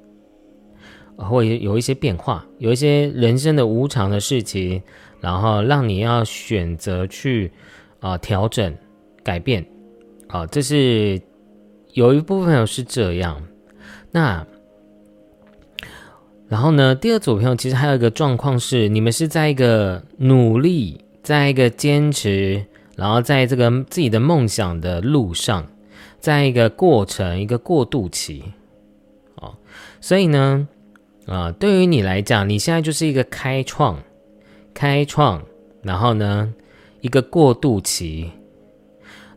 [1.16, 4.82] 或有一些变化，有一些人生的无常的事情，
[5.20, 7.50] 然后让你要选择去
[8.00, 8.76] 啊调整
[9.24, 9.64] 改变，
[10.28, 11.20] 啊，这是
[11.94, 13.42] 有一部分是这样，
[14.11, 14.46] 那。
[16.51, 25.64] 然后呢，第二组朋友其实还有一个状况是，你们是在一个努力，在一个坚持，然后在这个自己的梦想的路上，
[26.18, 28.42] 在一个过程，一个过渡期，
[29.36, 29.55] 哦，
[30.01, 30.66] 所以呢，
[31.26, 34.03] 啊，对于你来讲，你现在就是一个开创，
[34.74, 35.40] 开创，
[35.82, 36.53] 然后呢，
[37.01, 38.28] 一个过渡期，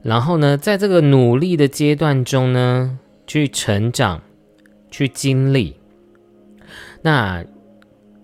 [0.01, 2.97] 然后呢，在这个努力的阶段中呢，
[3.27, 4.19] 去成长，
[4.89, 5.75] 去经历。
[7.03, 7.45] 那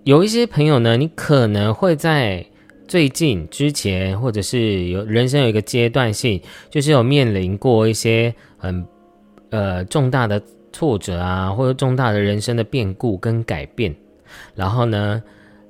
[0.05, 2.43] 有一些朋友呢，你可能会在
[2.87, 8.87] 最近之前，或者是有人生有一个阶段性，就是有面临过一些很
[9.49, 13.93] 呃重大的挫折啊，或者重大的人生的变故跟改变，
[14.55, 15.21] 然后呢，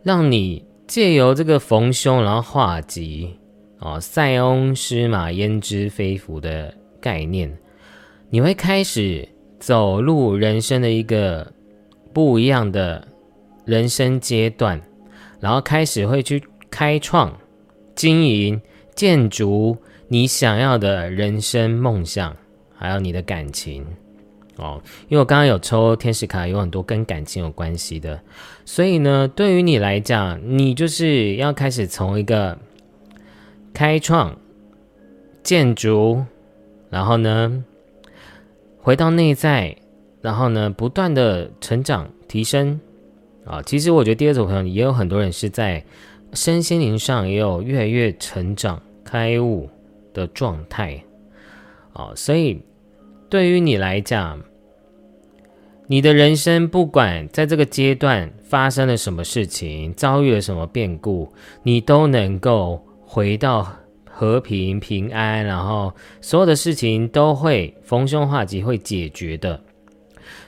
[0.03, 3.36] 让你借由这个逢凶，然后化吉
[3.80, 7.51] 哦，塞翁失马焉知非福的概念，
[8.30, 9.28] 你会开始
[9.60, 11.51] 走入人生的一个。
[12.12, 13.07] 不一样的
[13.66, 14.82] 人生阶段，
[15.39, 17.38] 然后开始会去开创、
[17.95, 18.60] 经营、
[18.95, 22.36] 建筑你想要的人生梦想，
[22.76, 23.86] 还有你的感情
[24.57, 24.82] 哦。
[25.07, 28.20] 因为我刚刚有抽天使卡，有很多跟感情有关系的，
[28.66, 32.57] 所以呢，对于你来讲，你就是要开始从一个
[33.74, 34.36] 开创、
[35.43, 36.26] 建筑，
[36.89, 37.64] 然后呢，
[38.80, 39.76] 回到内在。
[40.22, 42.80] 然后呢，不断的成长提升
[43.45, 45.84] 啊，其实我觉得第二组朋友也有很多人是在
[46.34, 49.70] 身心灵上也有越来越成长开悟
[50.13, 51.01] 的状态
[51.93, 52.61] 啊，所以
[53.30, 54.39] 对于你来讲，
[55.88, 61.32] 你的人生不管在这个阶段发生了什么事情，遭遇了什么变故，
[61.63, 63.67] 你都能够回到
[64.05, 69.59] 和平平安，然后所有的事情都会逢凶化吉，会解决的。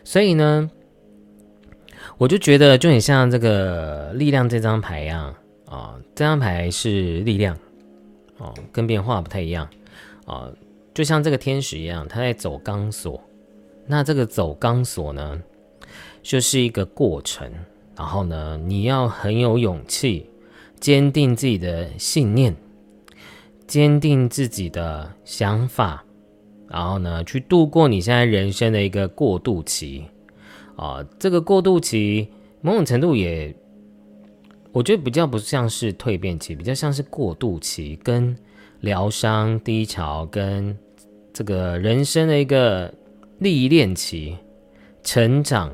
[0.04, 0.70] 所以呢，
[2.18, 5.36] 我就觉得就很像这个力量这张牌一样
[5.66, 7.58] 啊，这张牌是力量
[8.38, 9.70] 哦，跟变化不太一样
[10.26, 10.52] 啊，
[10.94, 13.22] 就像这个天使一样，他在走钢索。
[13.88, 15.42] 那这个走钢索呢，
[16.22, 17.52] 就是一个过程，
[17.96, 20.30] 然后呢，你要很有勇气，
[20.80, 22.56] 坚定自己的信念，
[23.68, 26.04] 坚定自己的想法。
[26.74, 30.06] 然后呢，去度过你现在人生的一个过渡期，
[30.78, 32.30] 啊，这个过渡期
[32.62, 33.54] 某种程度也，
[34.72, 38.34] 我觉得比较不像是蜕变期，比较像是过渡期，跟
[38.80, 40.78] 疗伤低潮，跟
[41.34, 42.94] 这个人生的一个
[43.40, 44.38] 历练期，
[45.04, 45.74] 成长，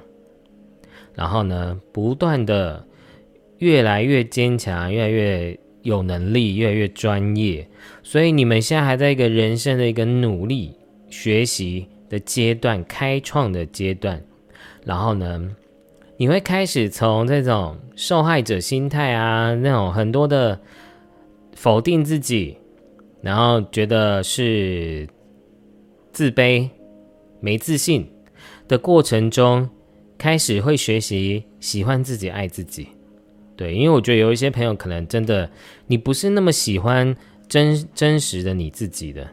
[1.14, 2.84] 然后呢，不断的
[3.60, 7.70] 越来越坚强，越来越有能力，越来越专业，
[8.02, 10.74] 所以你们现在还在一个人生的一个努力。
[11.10, 14.22] 学习的阶段，开创的阶段，
[14.86, 15.56] 然后呢，
[16.18, 20.60] 你会开始从这种受害者心态啊，那种很多的
[21.54, 22.58] 否定自己，
[23.22, 25.08] 然后觉得是
[26.12, 26.70] 自卑、
[27.40, 28.10] 没自信
[28.68, 29.70] 的过程中，
[30.18, 32.88] 开始会学习喜欢自己、爱自己。
[33.56, 35.50] 对，因为我觉得有一些朋友可能真的，
[35.88, 37.16] 你不是那么喜欢
[37.48, 39.28] 真真实的你自己的。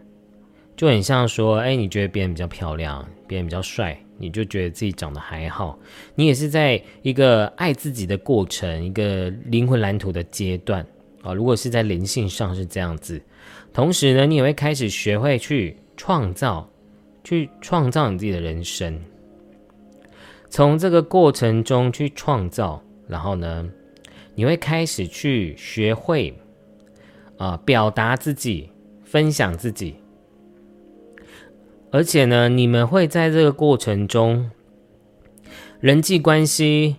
[0.85, 5.79] 就很像说，哎，你觉得别人比较漂亮，别人比较帅，你就觉得自己长得还好。
[6.15, 10.87] 你也是在一个爱自己的过程，一个灵魂蓝图的阶段
[11.23, 11.33] 啊。
[11.33, 13.19] 如果是在灵性上是这样子，
[13.73, 16.69] 同时呢，你也会开始学会去创造，
[17.23, 19.01] 去创造你自己的人生。
[20.51, 23.67] 从这个过程中去创造，然后呢，
[24.35, 26.35] 你会开始去学会
[27.39, 28.69] 啊，表达自己，
[29.03, 29.95] 分享自己。
[31.95, 34.51] 而且呢，你们会在这个过程中，
[35.79, 36.97] 人际关系，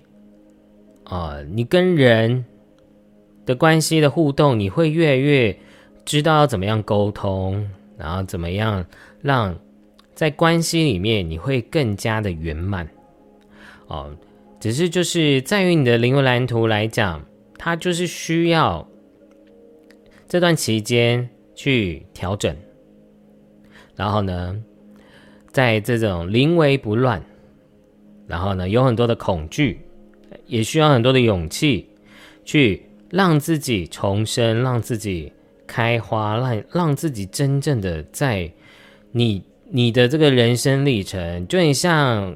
[1.03, 2.45] 啊，你跟人
[3.45, 5.59] 的关系的互动，你会越来越
[6.05, 8.85] 知道要怎么样沟通，然后怎么样
[9.21, 9.59] 让
[10.13, 12.87] 在关系里面你会更加的圆满，
[13.87, 14.15] 哦，
[14.61, 17.21] 只是就是在于你的灵魂蓝图来讲，
[17.57, 18.87] 它就是需要
[20.29, 22.55] 这段期间去调整，
[23.97, 24.63] 然后呢。
[25.55, 27.23] 在这种临危不乱，
[28.27, 29.79] 然后呢，有很多的恐惧，
[30.47, 31.87] 也需要很多的勇气，
[32.43, 35.31] 去让自己重生，让自己
[35.65, 38.51] 开花，让让自己真正的在
[39.13, 39.41] 你
[39.71, 42.35] 你的这个人生历程，就很像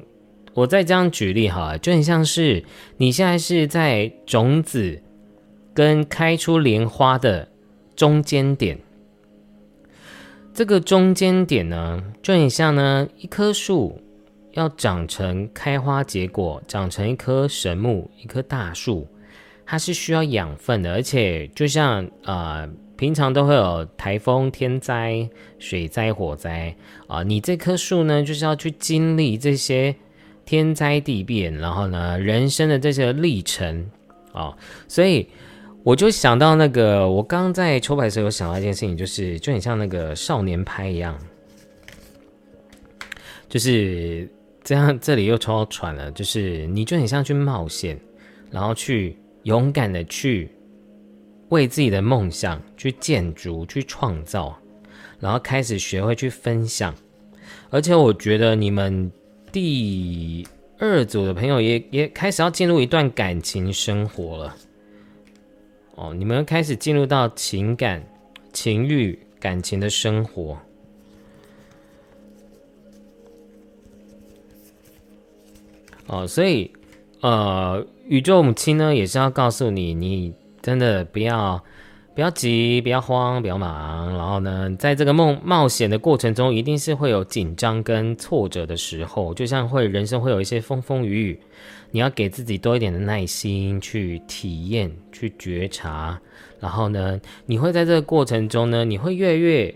[0.54, 2.64] 我再这样举例哈，就很像是
[2.96, 4.98] 你现在是在种子
[5.74, 7.46] 跟开出莲花的
[7.94, 8.78] 中间点。
[10.52, 13.98] 这个中间点呢，就很像呢，一棵树
[14.52, 19.06] 要长成开花结果，长成一棵神木、一棵大树，
[19.64, 20.92] 它是需要养分的。
[20.92, 25.26] 而且，就像啊，平常都会有台风、天灾、
[25.58, 26.74] 水灾、火灾
[27.06, 29.94] 啊，你这棵树呢，就是要去经历这些
[30.44, 33.88] 天灾地变，然后呢，人生的这些历程
[34.32, 34.54] 啊，
[34.88, 35.28] 所以。
[35.82, 41.18] 我就想到那个，我刚刚在抽牌的时候有想到一件事情，就是就很像那个少年拍一样，
[43.48, 44.28] 就是
[44.62, 44.98] 这样。
[45.00, 47.98] 这里又抽到船了，就是你就很像去冒险，
[48.50, 50.50] 然后去勇敢的去
[51.48, 54.54] 为自己的梦想去建筑、去创造，
[55.18, 56.94] 然后开始学会去分享。
[57.70, 59.10] 而且我觉得你们
[59.50, 60.46] 第
[60.78, 64.56] 二组的朋友也也开始要进入一段感情生活了。
[66.00, 68.02] 哦，你们开始进入到情感、
[68.54, 70.58] 情欲、感情的生活。
[76.06, 76.72] 哦，所以，
[77.20, 80.32] 呃，宇宙母亲呢，也是要告诉你，你
[80.62, 81.62] 真的不要。
[82.20, 84.14] 不要急，不要慌，不要忙。
[84.14, 91.40] 然后呢，在这个梦冒险的过程中，一定是会有紧张跟挫折的时候，就像会人生会有一些风风雨雨。
[91.92, 96.20] 你要给自己多一点的耐心，去体验，去觉察。
[96.58, 99.74] 然后呢，你会在这个过程中呢，你会越来越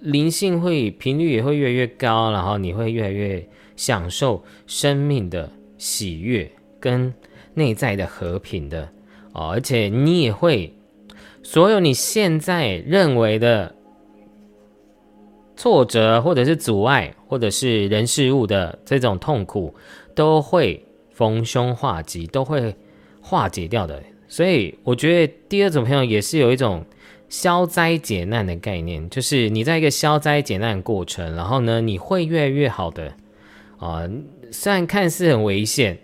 [0.00, 2.30] 灵性，会频率也会越来越高。
[2.32, 7.12] 然后你会越来越享受生命的喜悦跟
[7.52, 8.88] 内在的和平的
[9.34, 10.74] 哦，而且你也会。
[11.44, 13.72] 所有你现在认为的
[15.54, 19.72] 挫折，或者是阻碍，或者是人事物的这种痛苦，
[20.14, 20.82] 都会
[21.12, 22.74] 逢凶化吉，都会
[23.20, 24.02] 化解掉的。
[24.26, 26.84] 所以我觉得第二种朋友也是有一种
[27.28, 33.12] 消灾解难的概念，就是你在一个消灾解难过程，然后呢，你会越来越好的
[33.78, 34.08] 啊。
[34.50, 35.98] 虽然看似很危险，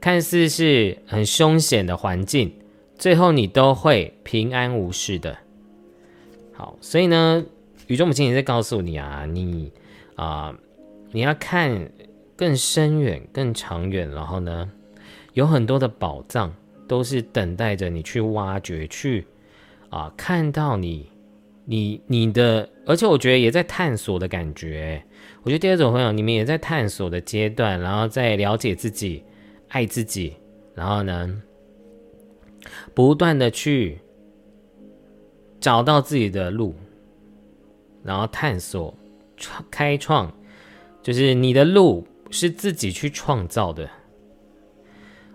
[0.00, 2.52] 看似是很凶险的环境，
[2.98, 5.36] 最后你都会平安无事的。
[6.52, 7.44] 好，所以呢。
[7.88, 9.70] 宇宙母亲也在告诉你啊，你
[10.16, 10.52] 啊，
[11.12, 11.88] 你要看
[12.34, 14.68] 更深远、更长远，然后呢，
[15.34, 16.52] 有很多的宝藏
[16.88, 19.24] 都是等待着你去挖掘、去
[19.88, 21.08] 啊看到你、
[21.64, 25.00] 你、你的，而且我觉得也在探索的感觉。
[25.44, 29.22] 我觉得第二种朋友，你们也在探索的阶段，然后在了解自己、
[29.68, 30.34] 爱自己，
[30.74, 31.40] 然后呢，
[32.94, 33.98] 不断的去
[35.60, 36.74] 找到自己的路。
[38.04, 38.94] 然后探索、
[39.36, 40.32] 创、开创，
[41.02, 43.90] 就是你的路是自己去创造的。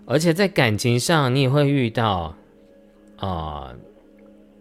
[0.06, 2.34] 而且在感情上，你也会遇到
[3.18, 3.74] 啊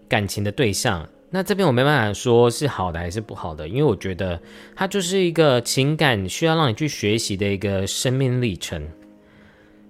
[0.09, 1.07] 感情的对象。
[1.30, 4.38] 那这边我没办法说是好的还是不好的，因为我觉得
[4.76, 8.86] 它就是一个情感需要让你去学习的一个生命历程。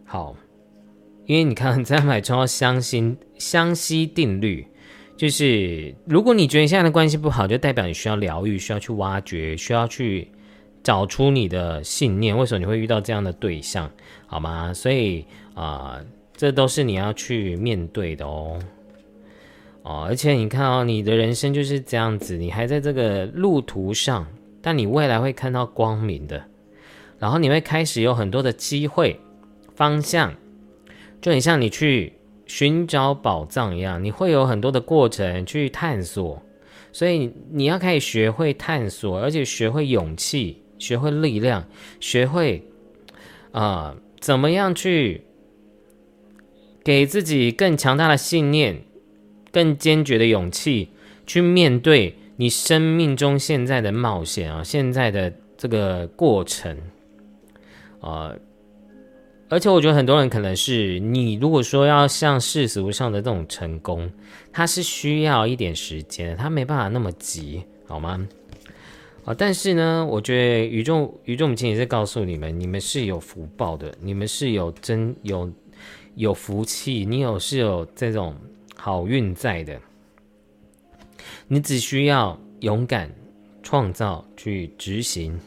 [0.05, 0.35] 好，
[1.25, 4.67] 因为你看在买中要相信相吸定律。
[5.17, 10.27] 就是如果你觉得现在的关系不好，就代表你需要疗愈，需要去挖掘，需要去
[10.81, 12.35] 找出你的信念。
[12.35, 13.91] 为什么你会遇到这样的对象，
[14.25, 14.73] 好吗？
[14.73, 16.01] 所以啊，
[16.35, 18.57] 这都是你要去面对的哦。
[19.83, 24.25] 哦，而且你看哦，你的人生就是这样子，你还在这个路途上，
[24.59, 26.43] 但你未来会看到光明的，
[27.19, 29.19] 然后你会开始有很多的机会
[29.75, 30.33] 方向，
[31.21, 32.13] 就很像你去。
[32.47, 36.43] 寻找宝藏一样，你会有很多的过程去探索，
[36.91, 41.65] 所以你要开始学会探索，而且学会勇气，学会力量，
[42.01, 42.67] 学会
[43.53, 45.23] 啊，怎么样去
[46.83, 48.83] 给自己更强大的信念，
[49.49, 50.89] 更坚决的勇气，
[51.25, 56.77] 去面对你生命中现在的冒险啊，现在的这个过程
[58.01, 58.35] 啊。
[59.51, 64.09] 而且我觉得很多人可能是你，如果说要像世俗上的这种成功，
[64.49, 68.25] 它是需要一点时间，它没办法那么急，好吗？
[69.25, 75.51] 啊，但是呢，我觉得宇宙宇宙母亲也是告诉你们，你们是有福报的，你们是有真有
[76.15, 78.33] 有福气，你有是有这种
[78.73, 79.77] 好运在的，
[81.49, 83.13] 你只需要勇敢
[83.61, 85.37] 创造去执行。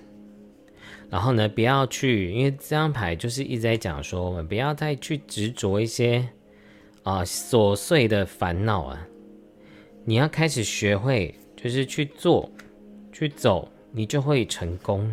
[1.15, 6.29] 然后呢，不要去，因为这张牌就是一直在讲说，我们不要再去执着一些
[7.05, 9.01] 啊琐碎的烦恼啊。
[10.05, 12.51] 你要开始学会，就是去做、
[13.13, 15.09] 去走，你就会成功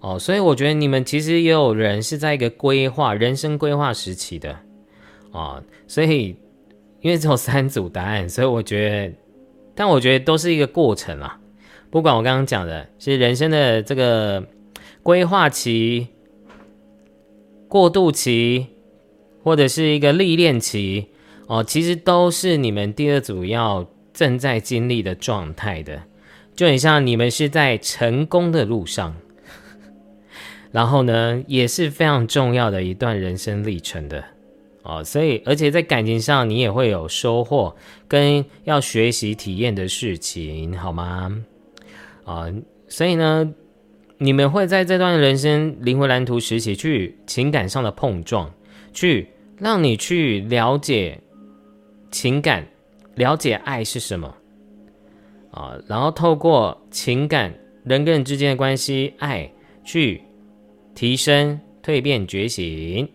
[0.00, 0.18] 哦。
[0.18, 4.54] 所以我觉得你们其实也有人是在一个规划人生规划时期的
[5.32, 5.64] 啊。
[5.86, 6.36] 所以
[7.00, 9.14] 因为只有三组答案，所以我觉得，
[9.74, 11.40] 但我觉得都是一个过程啊。
[11.88, 14.46] 不管我刚刚讲的是人生的这个。
[15.08, 16.08] 规划期、
[17.66, 18.66] 过渡期，
[19.42, 21.06] 或者是一个历练期，
[21.46, 26.02] 哦，其实都是你们第二组要正在经历的状态的，
[26.54, 29.16] 就很像你们是在成功的路上，
[30.72, 34.22] 然后呢，也是非常重要的一段人生历程的，
[34.82, 37.74] 哦，所以而且在感情上你也会有收获
[38.06, 41.42] 跟要学习体验的事情，好吗？
[42.24, 42.52] 啊，
[42.88, 43.54] 所以呢。
[44.20, 48.52] 你们会在这段人生灵魂蓝图时期去情感上的碰撞，
[48.92, 51.20] 去让你去了解
[52.10, 52.66] 情感，
[53.14, 54.34] 了解爱是什么
[55.52, 57.54] 啊，然后透过情感
[57.84, 59.48] 人跟人之间的关系，爱
[59.84, 60.20] 去
[60.96, 63.08] 提升、蜕变、觉醒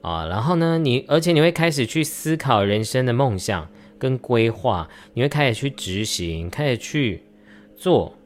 [0.00, 7.22] 啊，然后呢，你而且你会开始去思考人生的梦想跟规划，你会开始去执行，开始去
[7.76, 8.16] 做。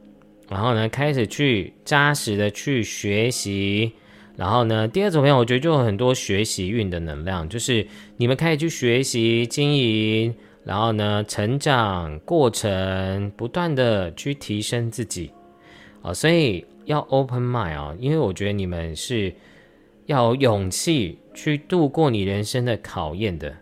[0.48, 3.92] 然后呢，开始去扎实的去学习。
[4.36, 7.86] 然后呢，第二种朋友，我觉得就有很多学习运的能量，就是
[8.18, 15.30] 你们开始去学习经营，然后呢，成长过程不断的去提升自己
[16.02, 16.12] 啊。
[16.12, 19.34] 所以要 open mind 啊，因为我觉得你们是
[20.04, 23.56] 要有勇气去度过你人生的考验的。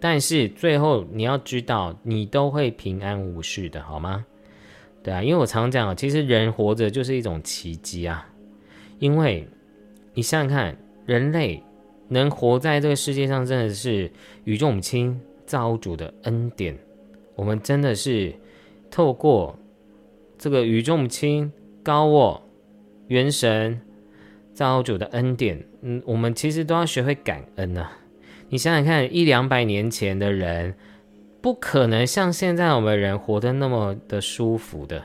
[0.00, 4.24] 但是最后你要知道，你都会平安无事的，好吗？
[5.02, 8.28] 对啊，因为我常讲，其实人活着就是一种奇迹啊。
[8.98, 9.48] 因为
[10.14, 10.76] 你想想看，
[11.06, 11.62] 人类
[12.08, 14.10] 能活在这个世界上，真的是
[14.44, 16.76] 宇宙母亲造物主的恩典。
[17.36, 18.34] 我们真的是
[18.90, 19.56] 透过
[20.36, 21.52] 这个宇宙母亲、
[21.84, 22.42] 高我、
[23.06, 23.80] 元神、
[24.52, 27.88] 造物主的恩典，嗯，我们其实都要学会感恩呐。
[28.48, 30.74] 你想想看，一两百年前的人，
[31.40, 35.02] 不可能像现在我们人活得那么的舒服的。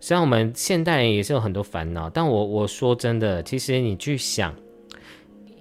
[0.00, 4.54] 虽然我们现代人也是有很多烦恼，但我我说真的，其实你去想，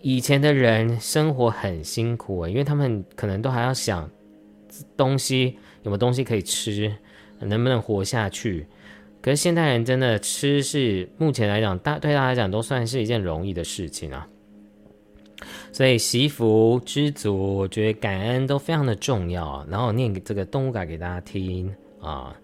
[0.01, 4.09] 以前的人生活很辛苦，因为他们可能都还要想
[4.95, 6.93] 东西有没有东西可以吃，
[7.39, 8.67] 能不能活下去。
[9.21, 14.27] 可是现代人真的吃是目前来讲，大对他来讲都算是一件容易的事情啊。
[15.71, 19.65] 所以惜福知足，我觉得感恩都非常的重要。
[19.69, 22.35] 然后念这个动物感给大家听啊，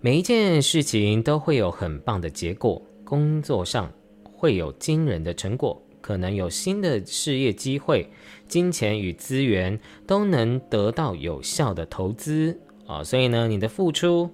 [0.00, 3.90] 每一件事情都会有很棒的结果，工作上
[4.22, 8.06] 会有惊人的成果，可能有新的事业机会，
[8.46, 13.02] 金钱与资源都能得到有效的投资啊。
[13.02, 14.28] 所以呢，你的付出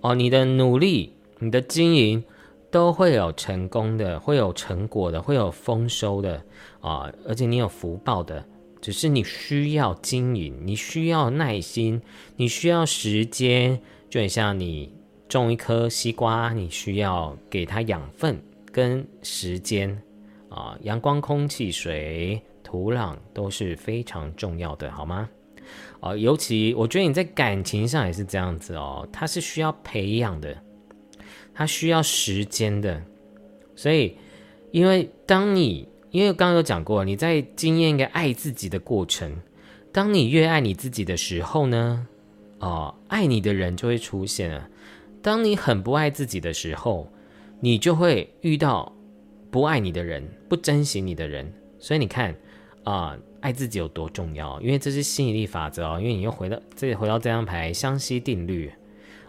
[0.00, 2.24] 哦，你的努力，你的经营。
[2.72, 6.42] 都会有成功的，会有成果的，会有丰收的
[6.80, 7.12] 啊！
[7.28, 8.42] 而且你有福报的，
[8.80, 12.00] 只是你需要经营，你需要耐心，
[12.34, 14.90] 你需要时间，就很像你
[15.28, 18.42] 种一颗西瓜，你需要给它养分
[18.72, 20.02] 跟时间
[20.48, 25.28] 啊，阳光、空气、水、土壤都是非常重要的，好吗？
[26.00, 30.56] 啊，尤其我觉得你在感情上也是这样子哦，它是需要培养的。
[31.54, 33.02] 它需要时间的，
[33.76, 34.16] 所以，
[34.70, 39.36] 因为当你，因为刚刚有讲过，你在经验一个爱自己的过程，
[39.92, 42.06] 当你越爱你自己的时候呢，
[42.58, 44.68] 哦，爱你的人就会出现了。
[45.20, 47.08] 当你很不爱自己的时候，
[47.60, 48.92] 你就会遇到
[49.50, 51.52] 不爱你的人，不珍惜你的人。
[51.78, 52.34] 所以你看，
[52.84, 54.60] 啊，爱自己有多重要？
[54.60, 56.00] 因为这是吸引力法则哦。
[56.00, 58.72] 因为你又回到这里，回到这张牌，相吸定律。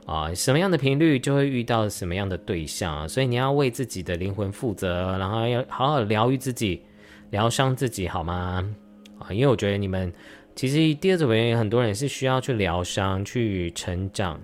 [0.06, 6.82] 啊，什么样的频率就会遇到什么样的对象啊，所以你要为自己的灵魂负责，然后要好好疗愈自己，
[7.30, 8.64] 疗伤自己，好吗？
[9.20, 10.12] 啊，因为我觉得你们
[10.56, 14.39] 其实第二组原因，很多人是需要去疗伤、去成长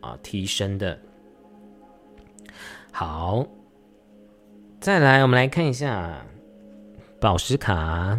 [0.00, 0.98] 啊、提升的。
[2.90, 3.46] 好，
[4.80, 6.24] 再来，我们来看一下
[7.20, 8.18] 宝石卡。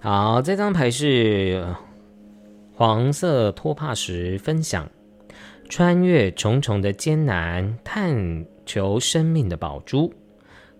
[0.00, 1.66] 好，这张牌是
[2.72, 4.88] 黄色托帕石分享，
[5.68, 10.12] 穿越重重的艰难，探求生命的宝珠，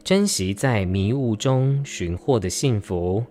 [0.04, 3.24] 珍惜在迷雾中寻获的幸福，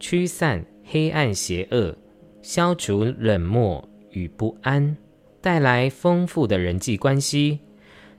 [0.00, 1.94] 驱散黑暗邪恶，
[2.40, 4.96] 消除冷漠与不安，
[5.42, 7.60] 带来丰富的人际关系，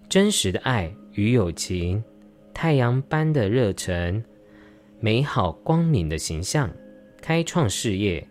[0.08, 2.04] 真实的爱与友情，
[2.54, 4.24] 太阳般的热忱，
[5.00, 6.70] 美好光明的形象。
[7.22, 8.28] 开创事业，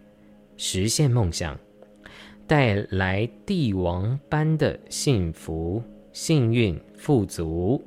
[0.57, 1.59] 实现梦想，
[2.47, 5.83] 带来帝王般的幸福、
[6.13, 7.83] 幸运、富足。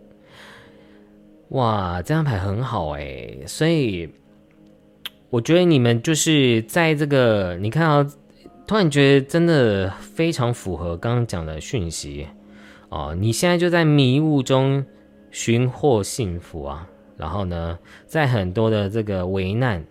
[1.50, 4.10] 哇，这张牌很好哎，所以
[5.30, 8.16] 我觉得你们就是在这个，你看到，
[8.66, 12.26] 突然觉得真的非常符合刚刚讲的讯息
[12.90, 13.14] 哦。
[13.20, 14.86] 你现在就在迷雾中
[15.30, 16.88] 寻获幸福啊，
[17.18, 19.86] 然后呢，在很多的这个危难。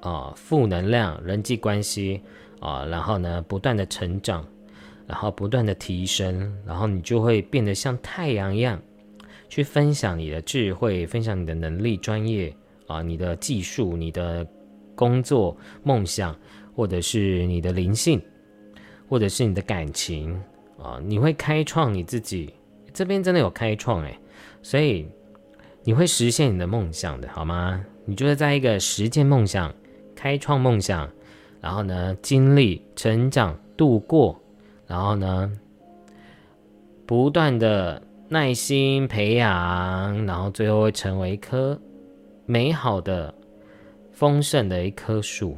[0.00, 2.22] 啊，负能量、人际关系
[2.60, 4.46] 啊，然后呢，不断的成长，
[5.06, 8.80] 然后不断的提升，然后你就会变得像太阳一样，
[9.48, 12.54] 去分享你的智慧，分享你的能力、专业
[12.86, 14.46] 啊，你的技术、你的
[14.94, 16.36] 工作、梦想，
[16.74, 18.20] 或者是你的灵性，
[19.08, 20.32] 或者是你的感情
[20.78, 22.54] 啊，你会开创你自己。
[22.94, 24.18] 这边真的有开创诶，
[24.62, 25.06] 所以
[25.84, 27.84] 你会实现你的梦想的，好吗？
[28.04, 29.72] 你就是在一个实践梦想。
[30.18, 31.08] 开创梦想，
[31.60, 34.36] 然后呢，经历成长、度过，
[34.84, 35.48] 然后呢，
[37.06, 41.80] 不断的耐心培养，然后最后会成为一棵
[42.46, 43.32] 美好的、
[44.10, 45.56] 丰盛的一棵树。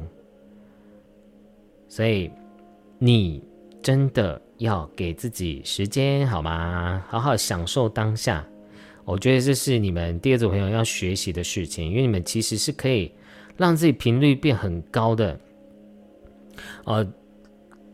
[1.89, 2.29] 所以，
[2.99, 3.43] 你
[3.81, 7.03] 真的要给自己时间，好吗？
[7.09, 8.45] 好好享受当下。
[9.05, 13.11] 我觉得这是你们第二组朋友要学习的事情，因为你们其实是可以。
[13.61, 15.39] 让自己频率变很高的，
[16.83, 17.07] 呃，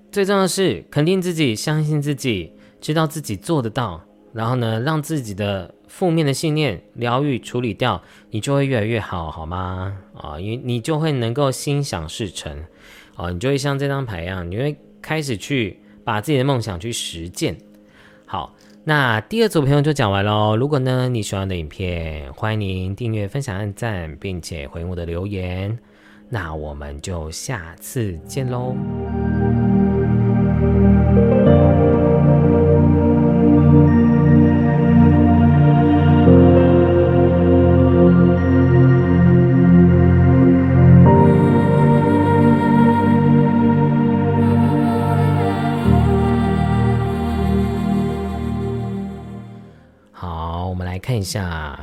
[0.10, 4.02] 最重要的是肯定自己，相信自己，知道自己做得到，
[4.32, 9.98] 然后呢，让自己的负面的信念疗愈处理掉，你就会越来越好，好吗？
[10.16, 12.64] 啊，因为你就会能够心想事成，
[13.18, 17.58] 啊，你就会像这张牌一样，你会开始去把自己的梦想去实践。
[18.26, 18.56] 好，
[18.88, 20.56] 那第二组朋友就讲完喽。
[20.56, 25.78] 如果呢你喜欢的影片，欢迎您订阅、分享、按赞，并且回应我的留言。
[26.30, 28.74] 那我们就下次见喽。
[50.20, 51.80] 好，我们来看一下。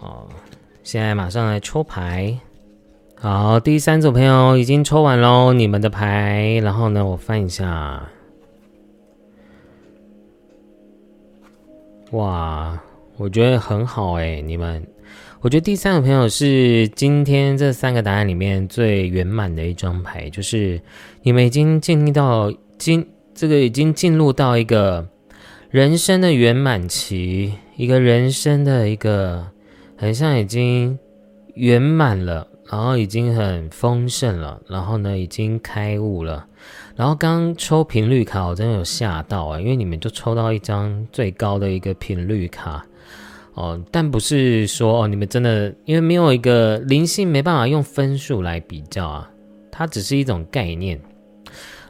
[0.00, 0.26] 哦，
[0.82, 2.36] 现在马上来抽牌。
[3.14, 6.60] 好，第三组朋友已经抽完喽，你们的牌。
[6.64, 8.02] 然后呢，我翻一下。
[12.10, 12.76] 哇，
[13.16, 14.84] 我觉得很好哎，你们。
[15.40, 20.80] 我觉得第三组朋友是今天这三个答案里面最圆满的一张牌，就是
[21.22, 25.06] 你们已经进入到今这个已经进入到一个
[25.74, 29.44] 人生的圆满期，一个人生的一个
[29.96, 30.96] 很像已经
[31.54, 32.46] 圆满了。
[32.70, 36.46] 然后已经很丰盛了，然后呢，已经开悟了。
[36.94, 42.86] 然后刚抽频率卡，我真的有吓到啊，因为你们就抽到一张最高的一个频率卡
[43.54, 49.28] 哦，但不是说哦，你们真的因为没有一个灵性，没办法用分数来比较啊，
[49.72, 51.00] 它只是一种概念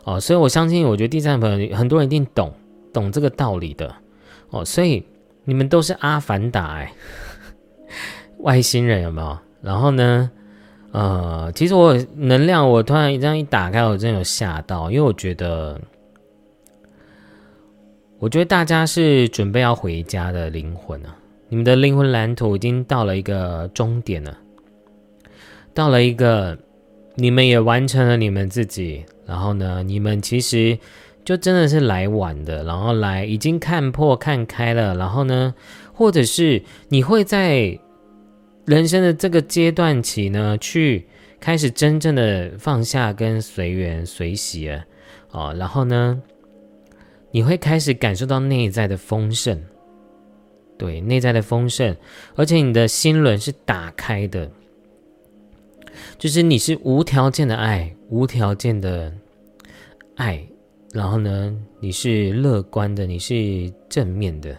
[0.05, 2.51] 哦，所以我相信，我觉得第三个朋友很多人一定懂
[2.95, 3.95] 懂这个道理的
[4.49, 5.05] 哦，所以
[5.45, 6.93] 你们都是阿凡达哎，
[8.41, 9.39] 外星人有没有？
[9.61, 10.31] 然后呢？
[10.93, 15.81] 呃，其实我能量，我突然这样一打开，我真有吓到，因为我觉得，
[18.21, 21.17] 我觉得大家是准备要回家的灵魂啊，
[21.49, 24.39] 你们的灵魂蓝图已经到了一个终点了，
[25.75, 26.57] 到了一个，
[27.17, 30.79] 你们也完成了你们自己，然后呢，你们其实
[31.25, 35.55] 就真的是来晚的，然后来已经看破看开了，然后呢，
[35.93, 37.79] 或者是你会在。
[38.67, 41.07] 人生的这个阶段起呢，去
[41.39, 44.87] 开始真正的放下跟随缘随喜啊，
[45.33, 46.23] 哦，然后呢，
[47.31, 49.61] 你会开始感受到内在的丰盛，
[50.79, 51.95] 对，内在的丰盛，
[52.37, 54.51] 而且你的心轮是打开的，
[56.17, 59.13] 就是你是无条件的爱，无条件的
[60.15, 60.43] 爱，
[60.95, 64.57] 然后呢，你是乐观的，你是正面的。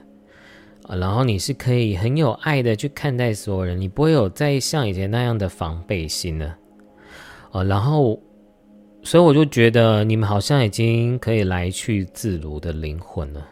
[0.84, 6.58] 啊，然后你是可以很有爱的去看待所有人，你不会有再像以前那样的防备心了。
[7.52, 8.22] 啊，然后，
[9.02, 13.48] 所以我就觉得你们好像已经可以来去自如的灵魂了。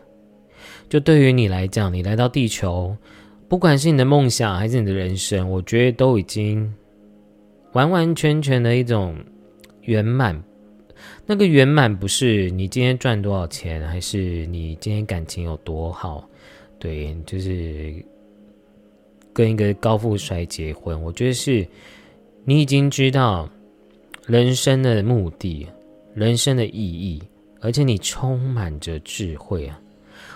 [0.90, 2.94] 就对于你来讲，你来到地球，
[3.48, 6.72] 不管是你的梦想还是你的人生，我觉得都已经
[7.72, 9.16] 完完全全的一种
[9.84, 10.44] 圆满。
[11.26, 16.28] 那个圆满不是你今天赚多少钱，还是你今天感情有多好。
[16.80, 17.94] 对，就是
[19.32, 21.66] 跟一个高富帅结婚，我觉得是
[22.44, 23.50] 你已经知道
[24.28, 25.66] 人生的目的、
[26.14, 27.24] 人生的意义，
[27.62, 29.80] 而且你充满着智慧啊！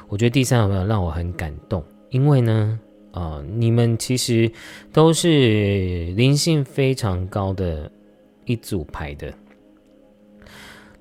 [0.08, 2.80] 我觉得第三个朋友让我很感动，因为呢，
[3.12, 4.49] 啊，你们其实
[4.93, 7.91] 都是灵性非常高的
[8.45, 9.34] 一组牌的，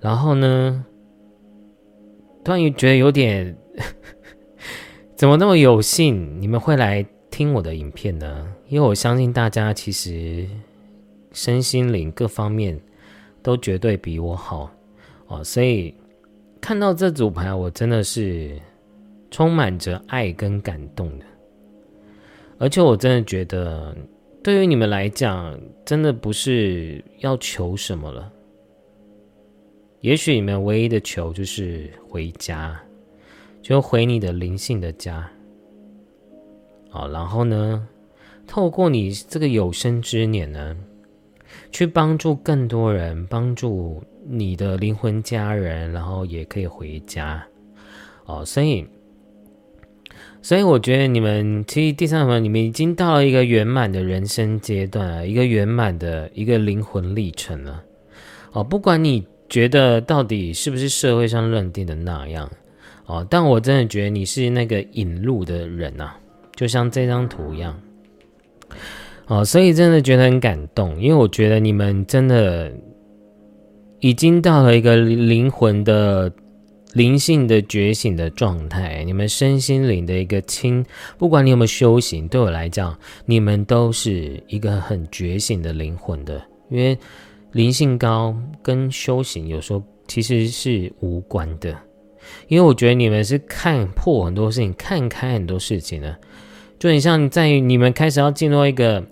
[0.01, 0.85] 然后呢，
[2.45, 3.57] 突然觉得有点。
[5.17, 8.55] 怎么那么有幸你们会来听我的影片呢？
[8.69, 10.47] 因为我相信大家其实
[11.33, 12.79] 身心灵各方面
[13.43, 14.71] 都绝对比我好
[15.29, 15.95] 哦，所以
[16.61, 18.61] 看到这组牌，我真的是
[19.31, 21.25] 充满着爱跟感动的。
[22.59, 23.97] 而且我真的觉得，
[24.43, 28.31] 对于你们来讲，真的不是要求什么了。
[30.07, 32.81] 也许你们唯一的求就是回家。
[33.61, 35.29] 就回你的灵性的家，
[36.93, 37.85] 哦，然后呢，
[38.47, 40.77] 透过你这个有生之年呢，
[41.73, 47.45] 去帮助更多人，帮助你的灵魂家人，然后也可以回家，
[48.27, 48.87] 哦，所以，
[50.41, 57.83] 所以我觉得你们其实第三轮，你们已经到了一个圆满的人生阶段，一个圆满的一个灵魂历程了，
[58.53, 62.51] 哦，不管你觉得到底是不是社会上认定的那样。
[63.07, 66.11] 哦，但我真的觉得你是那个引路的人呐，
[66.57, 67.81] 就像这张图一样。
[69.29, 72.73] 哦，所以真的觉得很感动，因为我觉得你们真的
[74.01, 76.33] 已经到了一个灵魂的
[76.95, 80.85] 灵性的觉醒的状态，你们身心灵的一个清，
[81.17, 86.99] 不管你有没有修行，对我来讲，你们都是一个很觉醒的灵魂的，因为
[87.57, 91.75] 灵性高跟修行有时候其实是无关的。
[92.49, 96.15] 因为我觉得你们是看破很多事情，看开很多事情的。
[96.79, 99.03] 就很像在你们开始要进入一个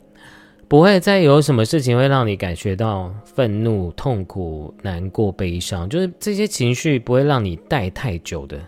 [0.69, 8.61] 不会再有什么事情会让你感觉到愤怒、痛苦、难过、悲伤，就是这些情绪不会让你带太久的。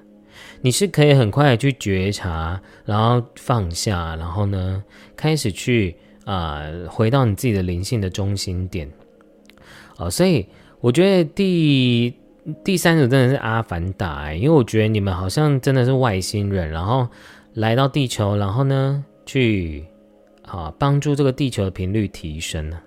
[0.63, 4.83] 你是可以很快的去觉察，然后放下，然后呢，
[5.15, 8.91] 开始去啊，回到你自己的灵性的中心点。
[9.99, 10.47] 哦，所以
[10.81, 12.15] 我觉得第
[12.63, 17.09] 第三组真的是阿凡达，因为我觉得你们好像真的是外星人，然后
[17.55, 19.85] 来到地球，然后呢，去
[20.43, 22.79] 啊帮助这个地球的频率提升呢。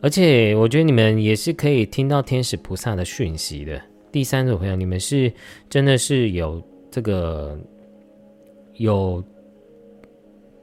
[0.00, 3.80] 而且我觉得你们也是可以听到天使菩萨的讯息的。
[4.10, 5.30] 第三组朋友，你们是
[5.68, 7.58] 真的是有这个
[8.74, 9.22] 有，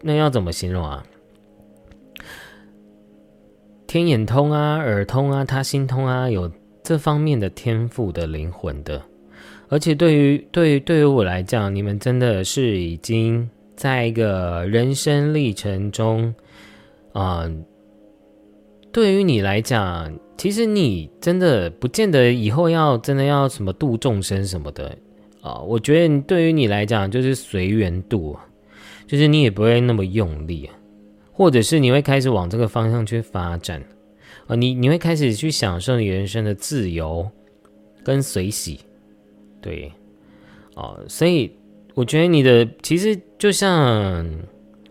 [0.01, 1.05] 那要怎么形容啊？
[3.95, 6.51] 天眼通啊，耳通啊，他心通啊，有
[6.83, 9.01] 这方面的天赋的灵魂的。
[9.69, 16.35] 而且对于对于对于我来讲，你们真的是已经在一个人生历程中，
[17.13, 17.49] 啊，
[18.91, 20.13] 对于你来讲。
[20.35, 24.93] 其实你真的不见得以后要真的要什么度众生什么的
[25.39, 28.35] 啊，我觉得对于你来讲就是随缘度，
[29.07, 30.69] 就是你也不会那么用力，
[31.35, 33.83] 或者是你会开始往这个方向去发展。
[34.47, 37.29] 啊，你你会开始去享受你人生的自由
[38.03, 38.79] 跟随喜，
[39.61, 39.91] 对，
[40.75, 41.51] 哦，所以
[41.93, 44.25] 我觉得你的其实就像。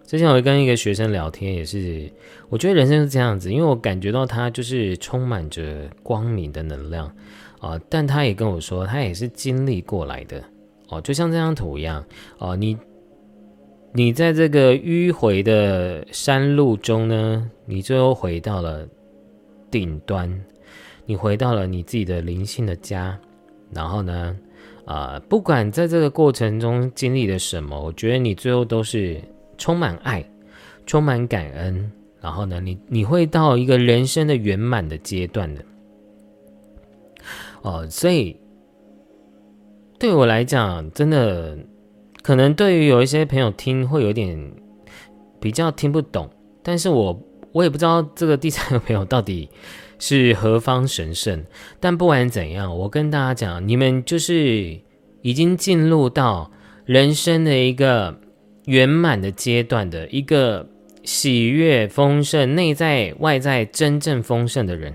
[0.06, 2.08] 之前我跟一个学生聊天，也是
[2.50, 7.10] 我觉得人生是这样子，因为我感觉到他就是充满着光明的能量。
[7.58, 10.40] 啊，但他也跟我说，他也是经历过来的。
[10.88, 12.04] 哦，就像这张图一样。
[12.38, 12.76] 哦，你
[13.96, 18.86] 你在这个迂回的山路中呢，你最后回到了
[19.70, 20.44] 顶端，
[21.06, 23.18] 你回到了你自己的灵性的家，
[23.72, 24.36] 然后呢，
[24.84, 29.18] 啊，不管在这个过程中经历了什么，我觉得你最后都是。
[29.56, 30.28] 充满爱，
[30.84, 35.64] 充满感恩，然后呢，你你会到一个人生的圆满的阶段的，
[37.62, 38.36] 哦，所以
[39.96, 41.56] 对我来讲，真的
[42.24, 44.52] 可能对于有一些朋友听会有点
[45.38, 46.28] 比较听不懂，
[46.64, 47.22] 但是我
[47.52, 49.48] 我也不知道这个第三个朋友到底
[50.00, 51.44] 是何方神圣，
[51.78, 54.76] 但不管怎样，我跟大家讲，你们就是
[55.22, 56.50] 已经进入到
[56.84, 58.18] 人生的一个。
[58.66, 60.66] 圆满的阶段的一个
[61.02, 64.94] 喜悦丰盛、内在外在真正丰盛的人，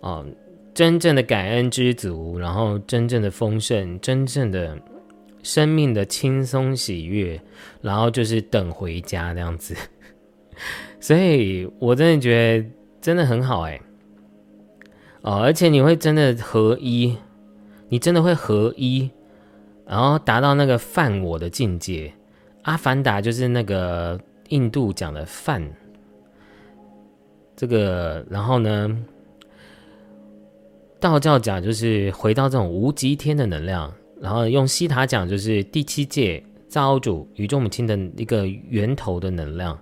[0.00, 0.26] 哦，
[0.74, 4.76] 真正的感恩知足，然后真正的丰盛，真正的
[5.44, 7.40] 生命的轻松喜悦，
[7.80, 9.76] 然后就是等回家这样子。
[10.98, 12.68] 所以我真的觉得
[13.00, 13.80] 真的很好哎，
[15.20, 17.16] 哦，而且你会真的合一，
[17.88, 19.10] 你真的会合一，
[19.86, 22.12] 然后达到那个犯我的境界。
[22.62, 24.18] 阿凡达就是那个
[24.48, 25.62] 印度讲的梵，
[27.54, 29.04] 这个然后呢，
[30.98, 33.92] 道教讲就是回到这种无极天的能量，
[34.24, 39.78] 然后用西塔讲就是第七界造物主宇宙母亲的一个源头的能量。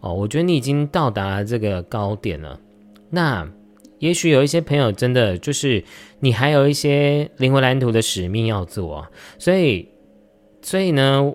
[0.00, 2.60] 哦，我觉得你已经到达这个高点了。
[3.08, 3.50] 那
[3.98, 5.82] 也许有一些朋友真的就是
[6.20, 9.88] 你还有一些灵魂蓝图的使命要做啊，所以
[10.60, 11.34] 所以呢。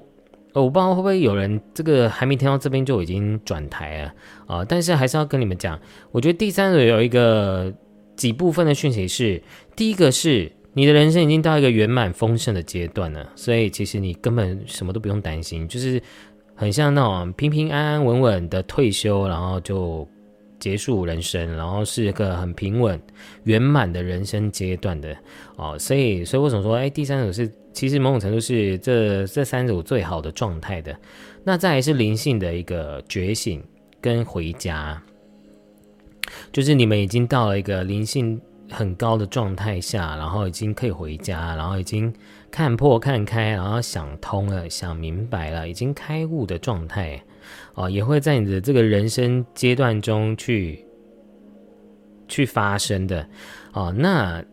[0.54, 4.14] 我不知道会不会有人这个还没听到这边就已经转台了
[4.48, 4.66] 啊！
[4.66, 5.80] 但是还是要跟你们讲，
[6.12, 7.74] 我觉得第三组有一个
[8.18, 9.42] 几部分的讯息是：
[9.78, 16.02] 第一个是你的人生已经到一个圆满丰盛的阶段了，所以其实你根本什么都不用担心，就是
[16.56, 20.08] 很像那种平平安安稳稳的退休，然后就
[20.60, 23.02] 结束人生，然后是一个很平稳
[23.44, 25.16] 圆满的人生阶段的
[25.58, 25.78] 哦。
[25.80, 27.52] 所以，所以为什么说哎，第三种是？
[27.74, 30.94] 其实某种程度是这这三组最好的状态的，
[31.42, 33.64] 那再来是灵性的一个觉醒
[34.02, 35.02] 跟回家，
[36.52, 38.38] 就是你们已经到了一个灵性
[38.72, 42.12] 很高的状态下，然后已经可以回家，然后已经
[42.50, 47.22] 看破看开，然后想通了，想明白了，已经开悟的状态，
[47.76, 50.86] 哦，也会在你的这个人生阶段中去
[52.28, 53.28] 去发生的，
[53.74, 54.44] 哦，那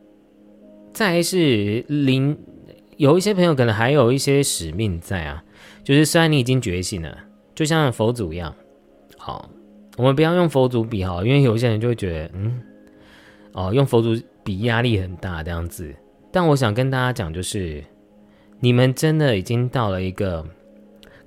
[0.93, 2.37] 再是灵。
[2.97, 5.41] 有一些朋友可能还有一些使命在啊，
[5.85, 7.17] 就是虽然你已经觉醒了，
[7.55, 8.53] 就像佛祖一样，
[9.17, 9.49] 好，
[9.97, 12.61] 我们不要用佛祖比哈，因为有些人就会觉得，嗯，
[13.59, 15.93] 哦，用佛祖比压力很大这样子。
[16.31, 17.83] 但我想跟大家讲，就是
[18.61, 20.47] 你们真的已经到了一个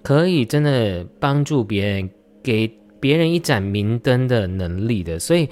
[0.01, 2.09] 可以真的帮助别人、
[2.41, 2.71] 给
[3.01, 5.49] 别人一盏明灯的能力的，所以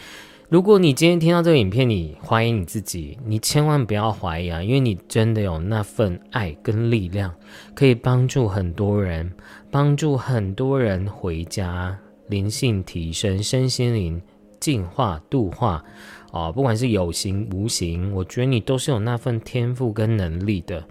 [0.47, 7.33] 如果你今天听到这个影片，你怀疑你自己，你千万不要怀疑啊，因为你真的有那份爱跟力量，
[7.75, 9.29] 可以帮助很多人，
[9.69, 14.21] 帮助很多人回家，灵性提升，身心灵
[14.59, 15.83] 净化度化，
[16.31, 20.83] 哦，不管是有形无形，我觉得你都是有那份天赋跟能力的，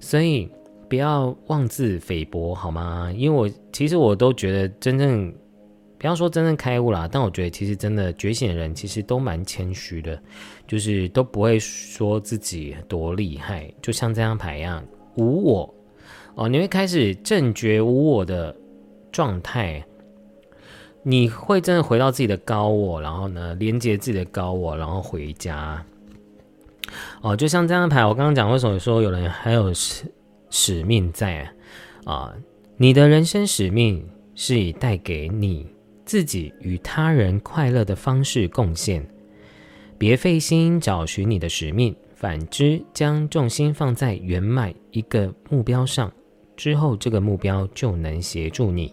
[0.00, 0.50] 所以
[0.88, 3.12] 不要妄自菲薄，好吗？
[3.14, 5.34] 因为我其实我都觉得真正。
[5.98, 10.22] 不要说真正开悟啦，但我觉得其实真的觉醒的人其实都蛮谦虚的，
[10.66, 14.84] 就是都不会说自己多厉害，就像这张牌一样，
[15.16, 15.74] 无我
[16.34, 18.54] 哦，你会开始正觉无我的
[19.10, 19.82] 状态，
[21.08, 25.80] 你会真的回到自己的高我，然后呢，连接自己的高我，然后回家
[27.22, 30.04] 哦，就像这张牌，我刚刚讲为什么说有人还有使
[30.50, 31.48] 使命在
[32.06, 32.34] 啊？
[32.76, 34.04] 你的人生使命
[34.34, 35.68] 是以带给你。
[36.04, 39.04] 自己与他人快乐的方式贡献，
[39.96, 46.12] 别费心找寻你的使命，反之，将重心放在圆满一个目标上，
[46.56, 48.92] 之后这个目标就能协助你。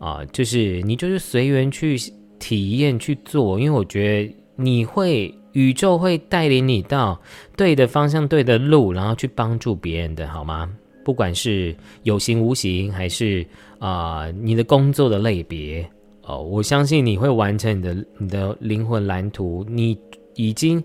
[0.00, 1.96] 啊，就是你就是随缘去
[2.40, 7.20] 体验去做，因为我觉得你会宇宙会带领你到
[7.54, 10.68] 对的方向、对的路，然后去帮助别人的好吗？
[11.04, 13.46] 不管是有形无形，还是
[13.78, 15.86] 啊你的工作的类别。
[16.22, 19.66] 哦，我相信你会完成你的你的灵魂蓝图。
[19.68, 19.98] 你
[20.34, 20.82] 已经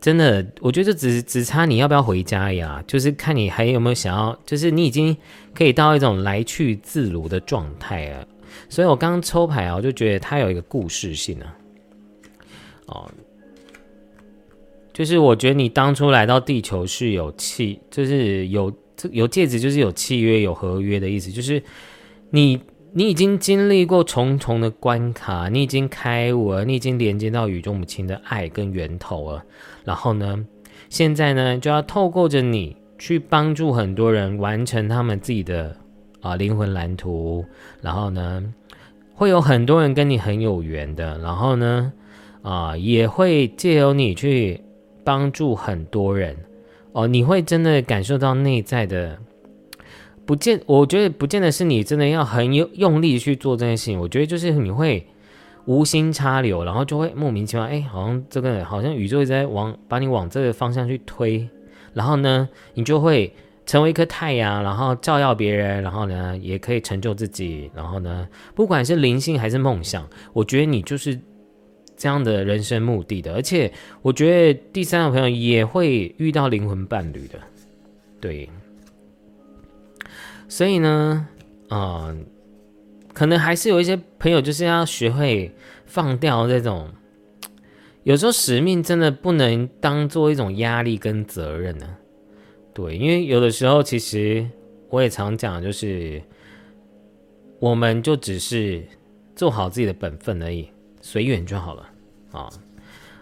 [0.00, 2.82] 真的，我觉得只只差你要不要回家呀？
[2.86, 5.16] 就是看你还有没有想要，就是你已经
[5.54, 8.26] 可以到一种来去自如的状态了。
[8.68, 11.56] 所以我刚刚抽牌啊，我就觉得它有一个故事性啊。
[12.86, 13.10] 哦，
[14.92, 21.62] 就是我觉得你当初来到地球是有契，就是有这有戒指，就是有契约、有合约的意思，就是
[22.30, 22.60] 你。
[22.90, 29.44] 你已经经历过重重的关卡，你已经开悟了，你已经连接到宇宙母亲的爱跟源头了。
[29.84, 30.42] 然后呢，
[30.88, 35.76] 现在呢，就要透过着你去帮助很多人完成他们自己的
[36.20, 37.44] 啊灵魂蓝图。
[37.80, 38.42] 然后呢，
[39.14, 41.18] 会有很多人跟你很有缘的。
[41.18, 41.92] 然后呢，
[42.42, 44.60] 啊，也会借由你去
[45.04, 46.36] 帮助很多人。
[46.92, 49.18] 哦，你会真的感受到内在的。
[50.26, 53.98] 不见，我觉得不见得是你真的要很有用力去做这件事情。
[53.98, 55.06] 我觉得就是你会
[55.64, 61.48] 无心插柳，然后就会莫名其妙，哎，好像这个好像宇宙一直在往把你往这个方向去推，
[61.94, 63.32] 然后呢，你就会
[63.68, 71.20] 成为一颗太阳，然后照耀别人，然后呢，也可以成就自己，然后呢，不管是灵性还是梦想，我觉得你就是
[71.94, 73.34] 这样的人生目的的。
[73.34, 77.38] 而且我觉得第三个朋友也会遇到灵魂伴侣的，
[78.18, 78.48] 对。
[80.48, 81.28] 所以呢，
[81.68, 82.16] 啊，
[83.12, 85.54] 可能还是有一些朋友就是要学会
[85.84, 86.88] 放掉这种，
[88.02, 91.86] 有时候使命真的不能当做一种压力跟责任呢。
[92.78, 94.46] 对，因为有的时候其实
[94.88, 96.22] 我也常讲，就是
[97.58, 98.80] 我们就只是
[99.34, 100.68] 做好自己的本分而已，
[101.00, 101.90] 随缘就好了
[102.30, 102.48] 啊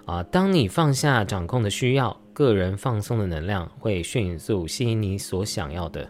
[0.05, 0.23] 啊！
[0.25, 6.07] 当你放下掌控的需要，个人放松的能量会迅速吸引你所想要的。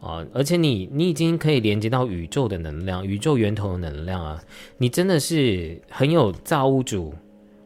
[0.00, 0.26] 啊！
[0.32, 4.42] 而且你你已经可以连接到宇宙的能量，宇宙源头的能量啊！
[4.76, 7.14] 你真的是很有造物主。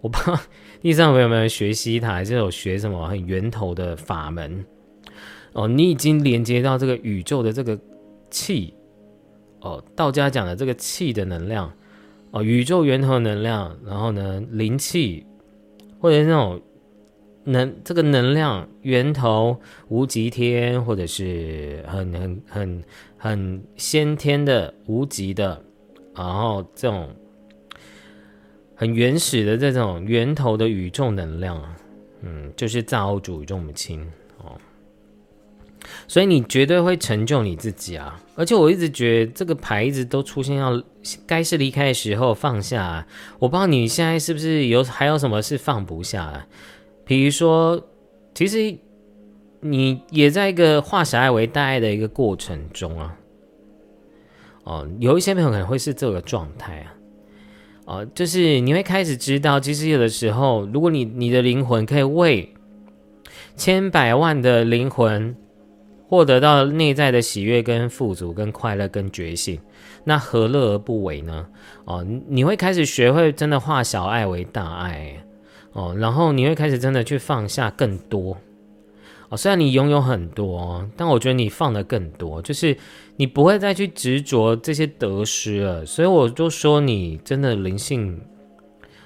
[0.02, 0.38] 我不知道
[0.82, 4.62] 地上有没有学习它，还是有学什么很源头的法门
[5.52, 5.68] 哦？
[5.68, 7.78] 你已经连接到这个宇宙的这个
[8.30, 8.74] 气
[9.60, 11.72] 哦，道家讲的这个气的能量
[12.30, 15.26] 哦，宇宙源头能量，然后呢灵气
[16.00, 16.60] 或者那种。
[17.44, 19.58] 能这个能量源头
[19.88, 22.84] 无极天，或者是很很很
[23.18, 25.60] 很先天的无极的，
[26.14, 27.10] 然后这种
[28.76, 31.60] 很原始的这种源头的宇宙能量，
[32.20, 34.08] 嗯，就是造物主宇宙母亲，
[36.06, 38.18] 所以你绝对会成就你自己啊！
[38.34, 40.82] 而且我一直觉得这个牌一直都出现，要
[41.26, 43.06] 该是离开的时候放下。
[43.38, 46.22] 我不知道你现在是不是有还有什么是放不下。
[46.24, 46.46] 啊
[47.04, 47.82] 比如说，
[48.32, 48.78] 其实
[49.60, 53.16] 你也在一个化小爱为大爱的一个过程中啊。
[54.64, 56.94] 哦，有一些朋友可能会是这个状态啊。
[57.84, 62.54] 哦，就是你会开始知道，其实有的时候，如果你你的灵魂可以为
[63.56, 65.36] 千百万的灵魂
[66.12, 69.58] 获得到内在的喜悦、跟富足、跟快乐、跟觉醒，
[70.04, 71.46] 那何乐而不为呢？
[71.86, 75.24] 哦，你会开始学会真的化小爱为大爱。
[75.72, 78.36] 哦，然后你会开始真的去放下更多
[79.30, 79.38] 哦。
[79.38, 82.76] 虽然你拥有很多，但我觉得你放的更多，就是
[83.16, 85.86] 你不会再去执着这些得失了。
[85.86, 88.20] 所以我就说你真的灵性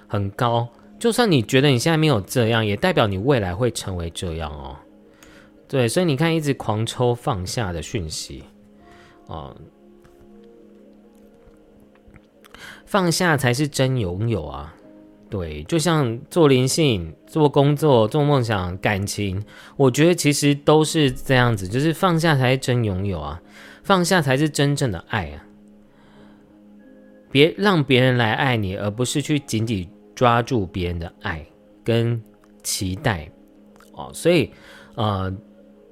[0.09, 0.67] 很高，
[0.99, 4.75] 就算你觉得你现在没有这样，也代表你未来会成为这样哦。
[5.69, 8.45] 对，所以你看，一直狂抽放下的讯息，
[9.27, 9.57] 哦，
[12.85, 14.75] 放下才是真拥有啊。
[15.29, 19.45] 对，就像做灵性、做工作、做梦想、感情，
[19.77, 23.43] 我觉得其实都是这样子，就是放下才是真拥有啊，
[23.83, 25.43] 放下才是真正的爱啊。
[27.29, 31.45] 别让别人来爱你，而不是去紧紧抓住别人的爱
[31.83, 32.23] 跟
[32.63, 33.29] 期待
[33.93, 34.09] 哦。
[34.15, 34.53] 所以，
[34.95, 35.31] 呃，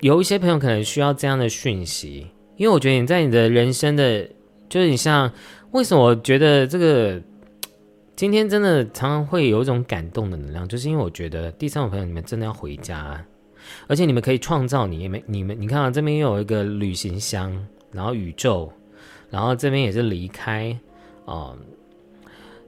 [0.05, 2.27] 有一些朋友可能需要这样的讯息，
[2.59, 4.29] 因为我觉得你在你的人生的，
[4.69, 5.33] 就是你像
[5.71, 7.19] 为什么我觉得这个。
[8.15, 13.25] 今天真的常常会有一种感动的能量，就是因为我觉得第三种朋友你们真的要回家，
[13.89, 17.51] 而且你们可以创造你们你们你看啊，这边又有一个旅行箱，
[17.91, 18.71] 然后宇宙，
[19.31, 20.79] 然后这边也是离开
[21.25, 21.57] 啊，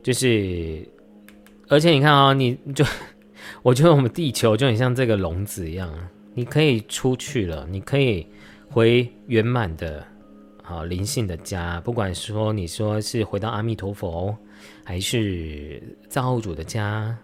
[0.02, 0.84] 就是
[1.68, 2.82] 而且你看啊，你就
[3.62, 5.88] 我觉得我们地球就很像这个笼子一样，
[6.36, 8.28] 你可以出去了，你可以
[8.70, 10.06] 回圆满的
[10.62, 14.36] 啊灵性的家，不管说你说是回到阿弥陀佛。
[14.84, 17.16] 还是造物主的家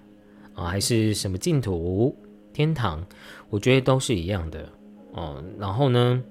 [0.55, 2.15] 啊，还是什么净土、
[2.53, 3.05] 天堂？
[3.49, 4.69] 我觉得都是一样的
[5.13, 5.43] 哦。
[5.59, 6.23] 然后呢，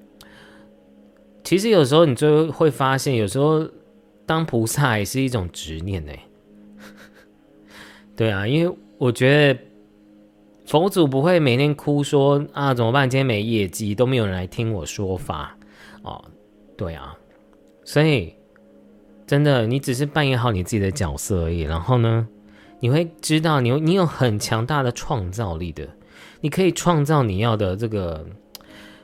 [1.43, 3.67] 其实有时候你就会发现，有时候
[4.25, 6.13] 当菩萨也是一种执念呢。
[8.15, 9.59] 对啊，因为我觉得
[10.72, 13.10] 佛祖不会每天哭说啊，怎么办？
[13.10, 15.53] 今天没业绩，都没有人来听我说法
[16.02, 16.23] 哦。
[16.77, 17.14] 对啊，
[17.84, 18.34] 所以。
[19.27, 21.60] 真的，你只是扮演好你自己的角色而已。
[21.60, 22.26] 然后呢，
[22.80, 25.85] 你会知道，你有你有很强大的创造力的，
[26.39, 28.26] 你可以创造你要的这个，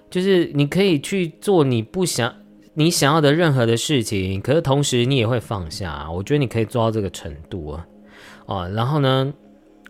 [0.09, 2.33] 就是你可以去做你不想、
[2.75, 4.39] 你想要的任何的事情。
[4.39, 6.09] 可是同时，你也会放下。
[6.09, 7.85] 我觉得你可以做到这个程度啊，
[8.45, 8.71] 哦。
[8.73, 9.33] 然后呢，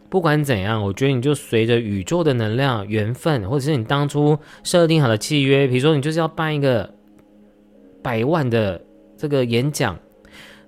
[0.09, 6.93] 不管怎样，我觉得你就随着宇宙的能量、缘分，或者是你当初设定好的契约，比如说你就是要办一个
[8.01, 8.81] 百万的
[9.17, 9.99] 这个演讲。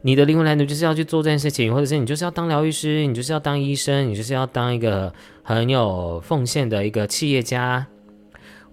[0.01, 7.85] 你的灵魂蓝图就是要去做这件事情，或者是你就是要当疗愈师，你就是要当医生，你就是要当一个很有奉献的一个企业家，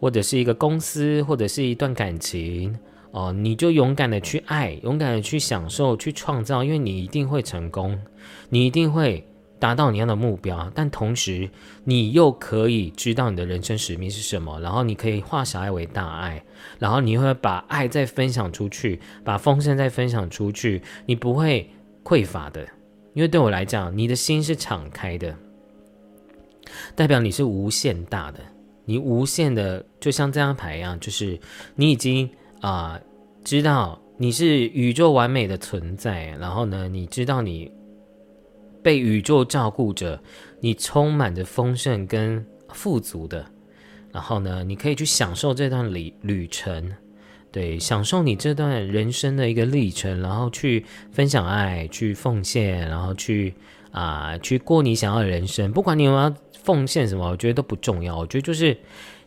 [0.00, 2.76] 或者是一个公司，或者是一段感情
[3.12, 7.96] 哦，你就勇敢的去爱，勇敢的去享受，去创造，因为你一定会成功，
[8.48, 9.24] 你一定会。
[9.58, 11.48] 达到你要的目标，但同时
[11.84, 16.44] 你又可以知道你的人生使命是什么，然后你可以化小爱为大爱，
[16.78, 21.70] 然后你会把爱再分享出去，把丰盛再分享出去，你不会
[22.04, 22.66] 匮乏的，
[23.14, 25.34] 因为对我来讲，你的心是敞开的，
[26.94, 28.40] 代表你是无限大的，
[28.84, 31.40] 你无限的，就像这张牌一样，就是
[31.74, 32.28] 你已经
[32.60, 33.00] 啊
[33.42, 37.72] 知道你是宇宙完美的存在，然后呢，你知道你。
[38.86, 40.22] 被宇宙照顾着，
[40.60, 43.44] 你充满着丰盛跟富足的，
[44.12, 46.92] 然后呢，你可以去享受这段旅旅程，
[47.50, 53.54] 对，享受你这段人生的一个历程，然后去分享爱，去奉献，然后去
[53.90, 55.72] 啊，去过你想要的人生。
[55.72, 56.32] 不管你有没有
[56.62, 58.16] 奉献什么，我觉得都不重要。
[58.16, 58.78] 我觉得就是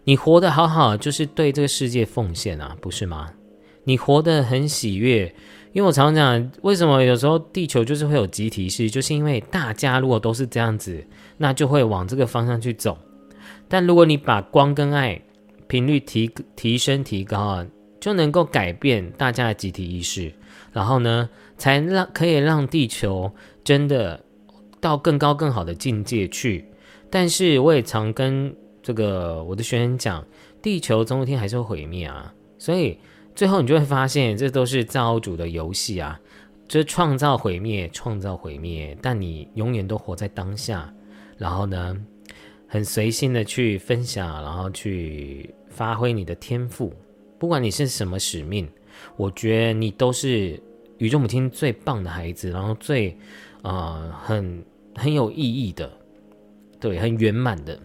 [0.06, 3.34] 你活得好好，就是对这个世界奉献啊，不是吗？
[3.84, 5.36] 你活得很喜悦。
[5.72, 11.06] 因为我常常讲，为什么有时候地球就是会有集体式，就是因为大家如果都是这样子，
[11.38, 12.98] 那就会往这个方向去走。
[13.68, 15.22] 但如果你把光跟爱
[15.68, 17.68] 频率提提升提高啊，
[18.00, 20.34] 就能够改变大家的集体意识，
[20.74, 23.32] 然后呢，才让可以让地球
[23.64, 24.20] 真的
[24.82, 26.66] 到更高更好的境界去。
[27.12, 28.52] 但是我也常跟
[28.82, 30.26] 这个我的学生讲，
[30.64, 32.98] 地球总有一天还是会毁灭啊，所以。
[33.40, 36.20] 最后，你就会发现，这都是造物主的游戏啊！
[36.68, 40.94] 这创造毁灭，创造毁灭，但你永远都活在当下。
[41.38, 41.96] 然后呢，
[42.68, 46.94] 很随性的去分享，然后去发挥你的天赋。
[47.38, 48.68] 不管你是什么使命，
[49.16, 50.62] 我觉得你都是
[50.98, 53.18] 宇宙母亲最棒的孩子，然后最
[53.62, 54.62] 啊，很
[54.96, 55.90] 很有意义的，
[56.78, 57.80] 对，很圆满的。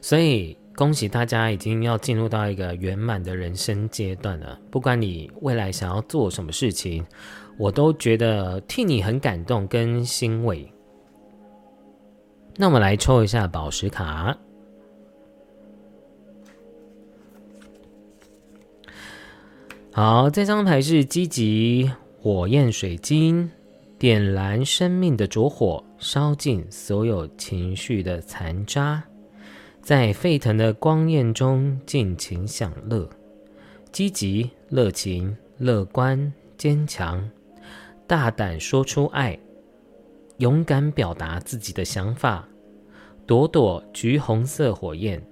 [0.00, 0.56] 所以。
[0.76, 4.60] 恭喜大家已经要进入到一个圆满的人生阶段了。
[4.70, 7.02] 不管你未来想要做什么事情，
[7.56, 10.70] 我都觉得替你很感动跟欣慰。
[12.56, 14.36] 那我们来抽一下宝石卡。
[19.92, 21.90] 好，这张牌是积极
[22.20, 23.50] 火焰水晶，
[23.98, 29.02] 点燃生命的烛火，烧尽所有情绪的残渣。
[29.86, 33.08] 在沸腾的光焰中尽情享乐，
[33.92, 37.30] 积极、热情、乐观、坚强，
[38.04, 39.38] 大胆说出爱，
[40.38, 42.48] 勇敢表达自己的想法，
[43.28, 45.22] 朵朵橘红色火焰，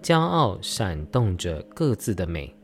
[0.00, 2.56] 骄傲闪动着各自的美，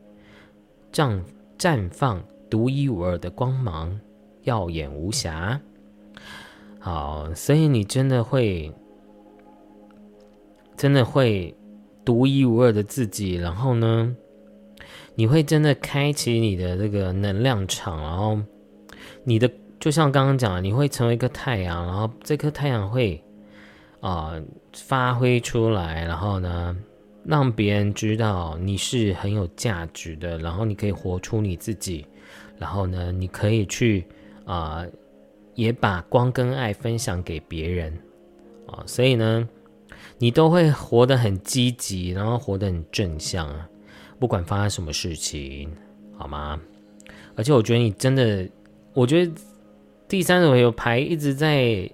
[0.91, 1.21] 绽
[1.59, 3.99] 绽放独一无二的光芒，
[4.45, 5.61] 耀眼无瑕。
[6.79, 8.73] 好，所以你真的会，
[10.79, 11.53] 真的会
[12.03, 14.15] 独一无二的自己，然后呢，
[15.13, 18.39] 你会真的开启你的这个能量场，然后
[19.23, 19.51] 你的。
[19.79, 23.23] 就像刚刚讲的，你会成为一个太阳，然后这颗太阳会
[24.01, 24.33] 啊
[24.73, 26.75] 发挥出来，然后呢
[27.23, 32.05] 让别人知道你是很有价值的，然后你可以活出你自己，
[32.57, 34.05] 然后呢你可以去
[34.43, 34.85] 啊
[35.55, 37.97] 也把光跟爱分享给别人
[38.67, 39.47] 啊，所以呢
[40.19, 43.67] 你都会活得很积极，然后活得很正向啊，
[44.19, 45.71] 不管发生什么事情，
[46.15, 46.61] 好吗？
[47.35, 48.47] 而且我觉得你真的，
[48.93, 49.31] 我觉得。
[50.07, 51.87] 第三种有牌一直在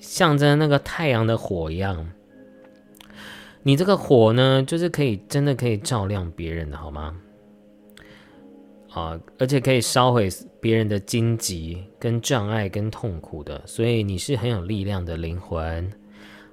[0.00, 2.04] 象征那个太阳的火一样，
[3.62, 7.16] 你这个火呢，就是可以真的可以照亮别人的好吗？
[8.90, 10.28] 啊，而且可以烧毁
[10.60, 15.88] 别人的荆棘、跟障碍、跟痛苦的，所以你是很有力量的灵魂。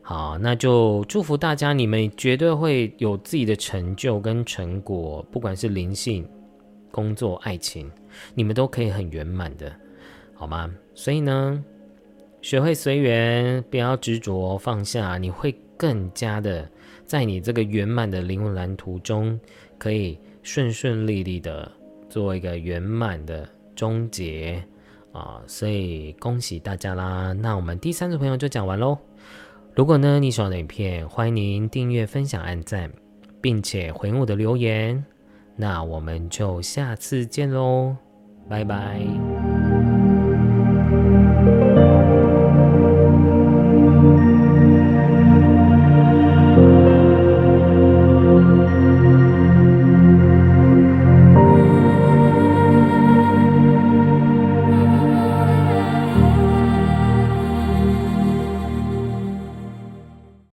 [0.05, 6.27] 好，那就祝福大家，你们绝对会有自己的成就跟成果，不管是灵性、
[6.91, 7.89] 工作、爱情，
[8.35, 9.73] 你们都可以很圆满的。
[10.33, 10.69] 好吗？
[10.93, 11.63] 所以呢，
[12.41, 16.69] 学会随缘，不要执着，放下，你会更加的
[17.05, 19.39] 在你这个圆满的灵魂蓝图中，
[19.77, 21.71] 可以顺顺利利的
[22.09, 24.61] 做一个圆满的终结
[25.13, 25.41] 啊！
[25.47, 27.31] 所以恭喜大家啦！
[27.31, 28.97] 那我们第三组朋友就讲完喽。
[29.75, 32.91] 如果呢你喜欢的影片，欢迎您订阅、分享、按赞，
[33.41, 35.03] 并且回应我的留言。
[35.55, 37.95] 那我们就下次见喽，
[38.47, 39.72] 拜拜。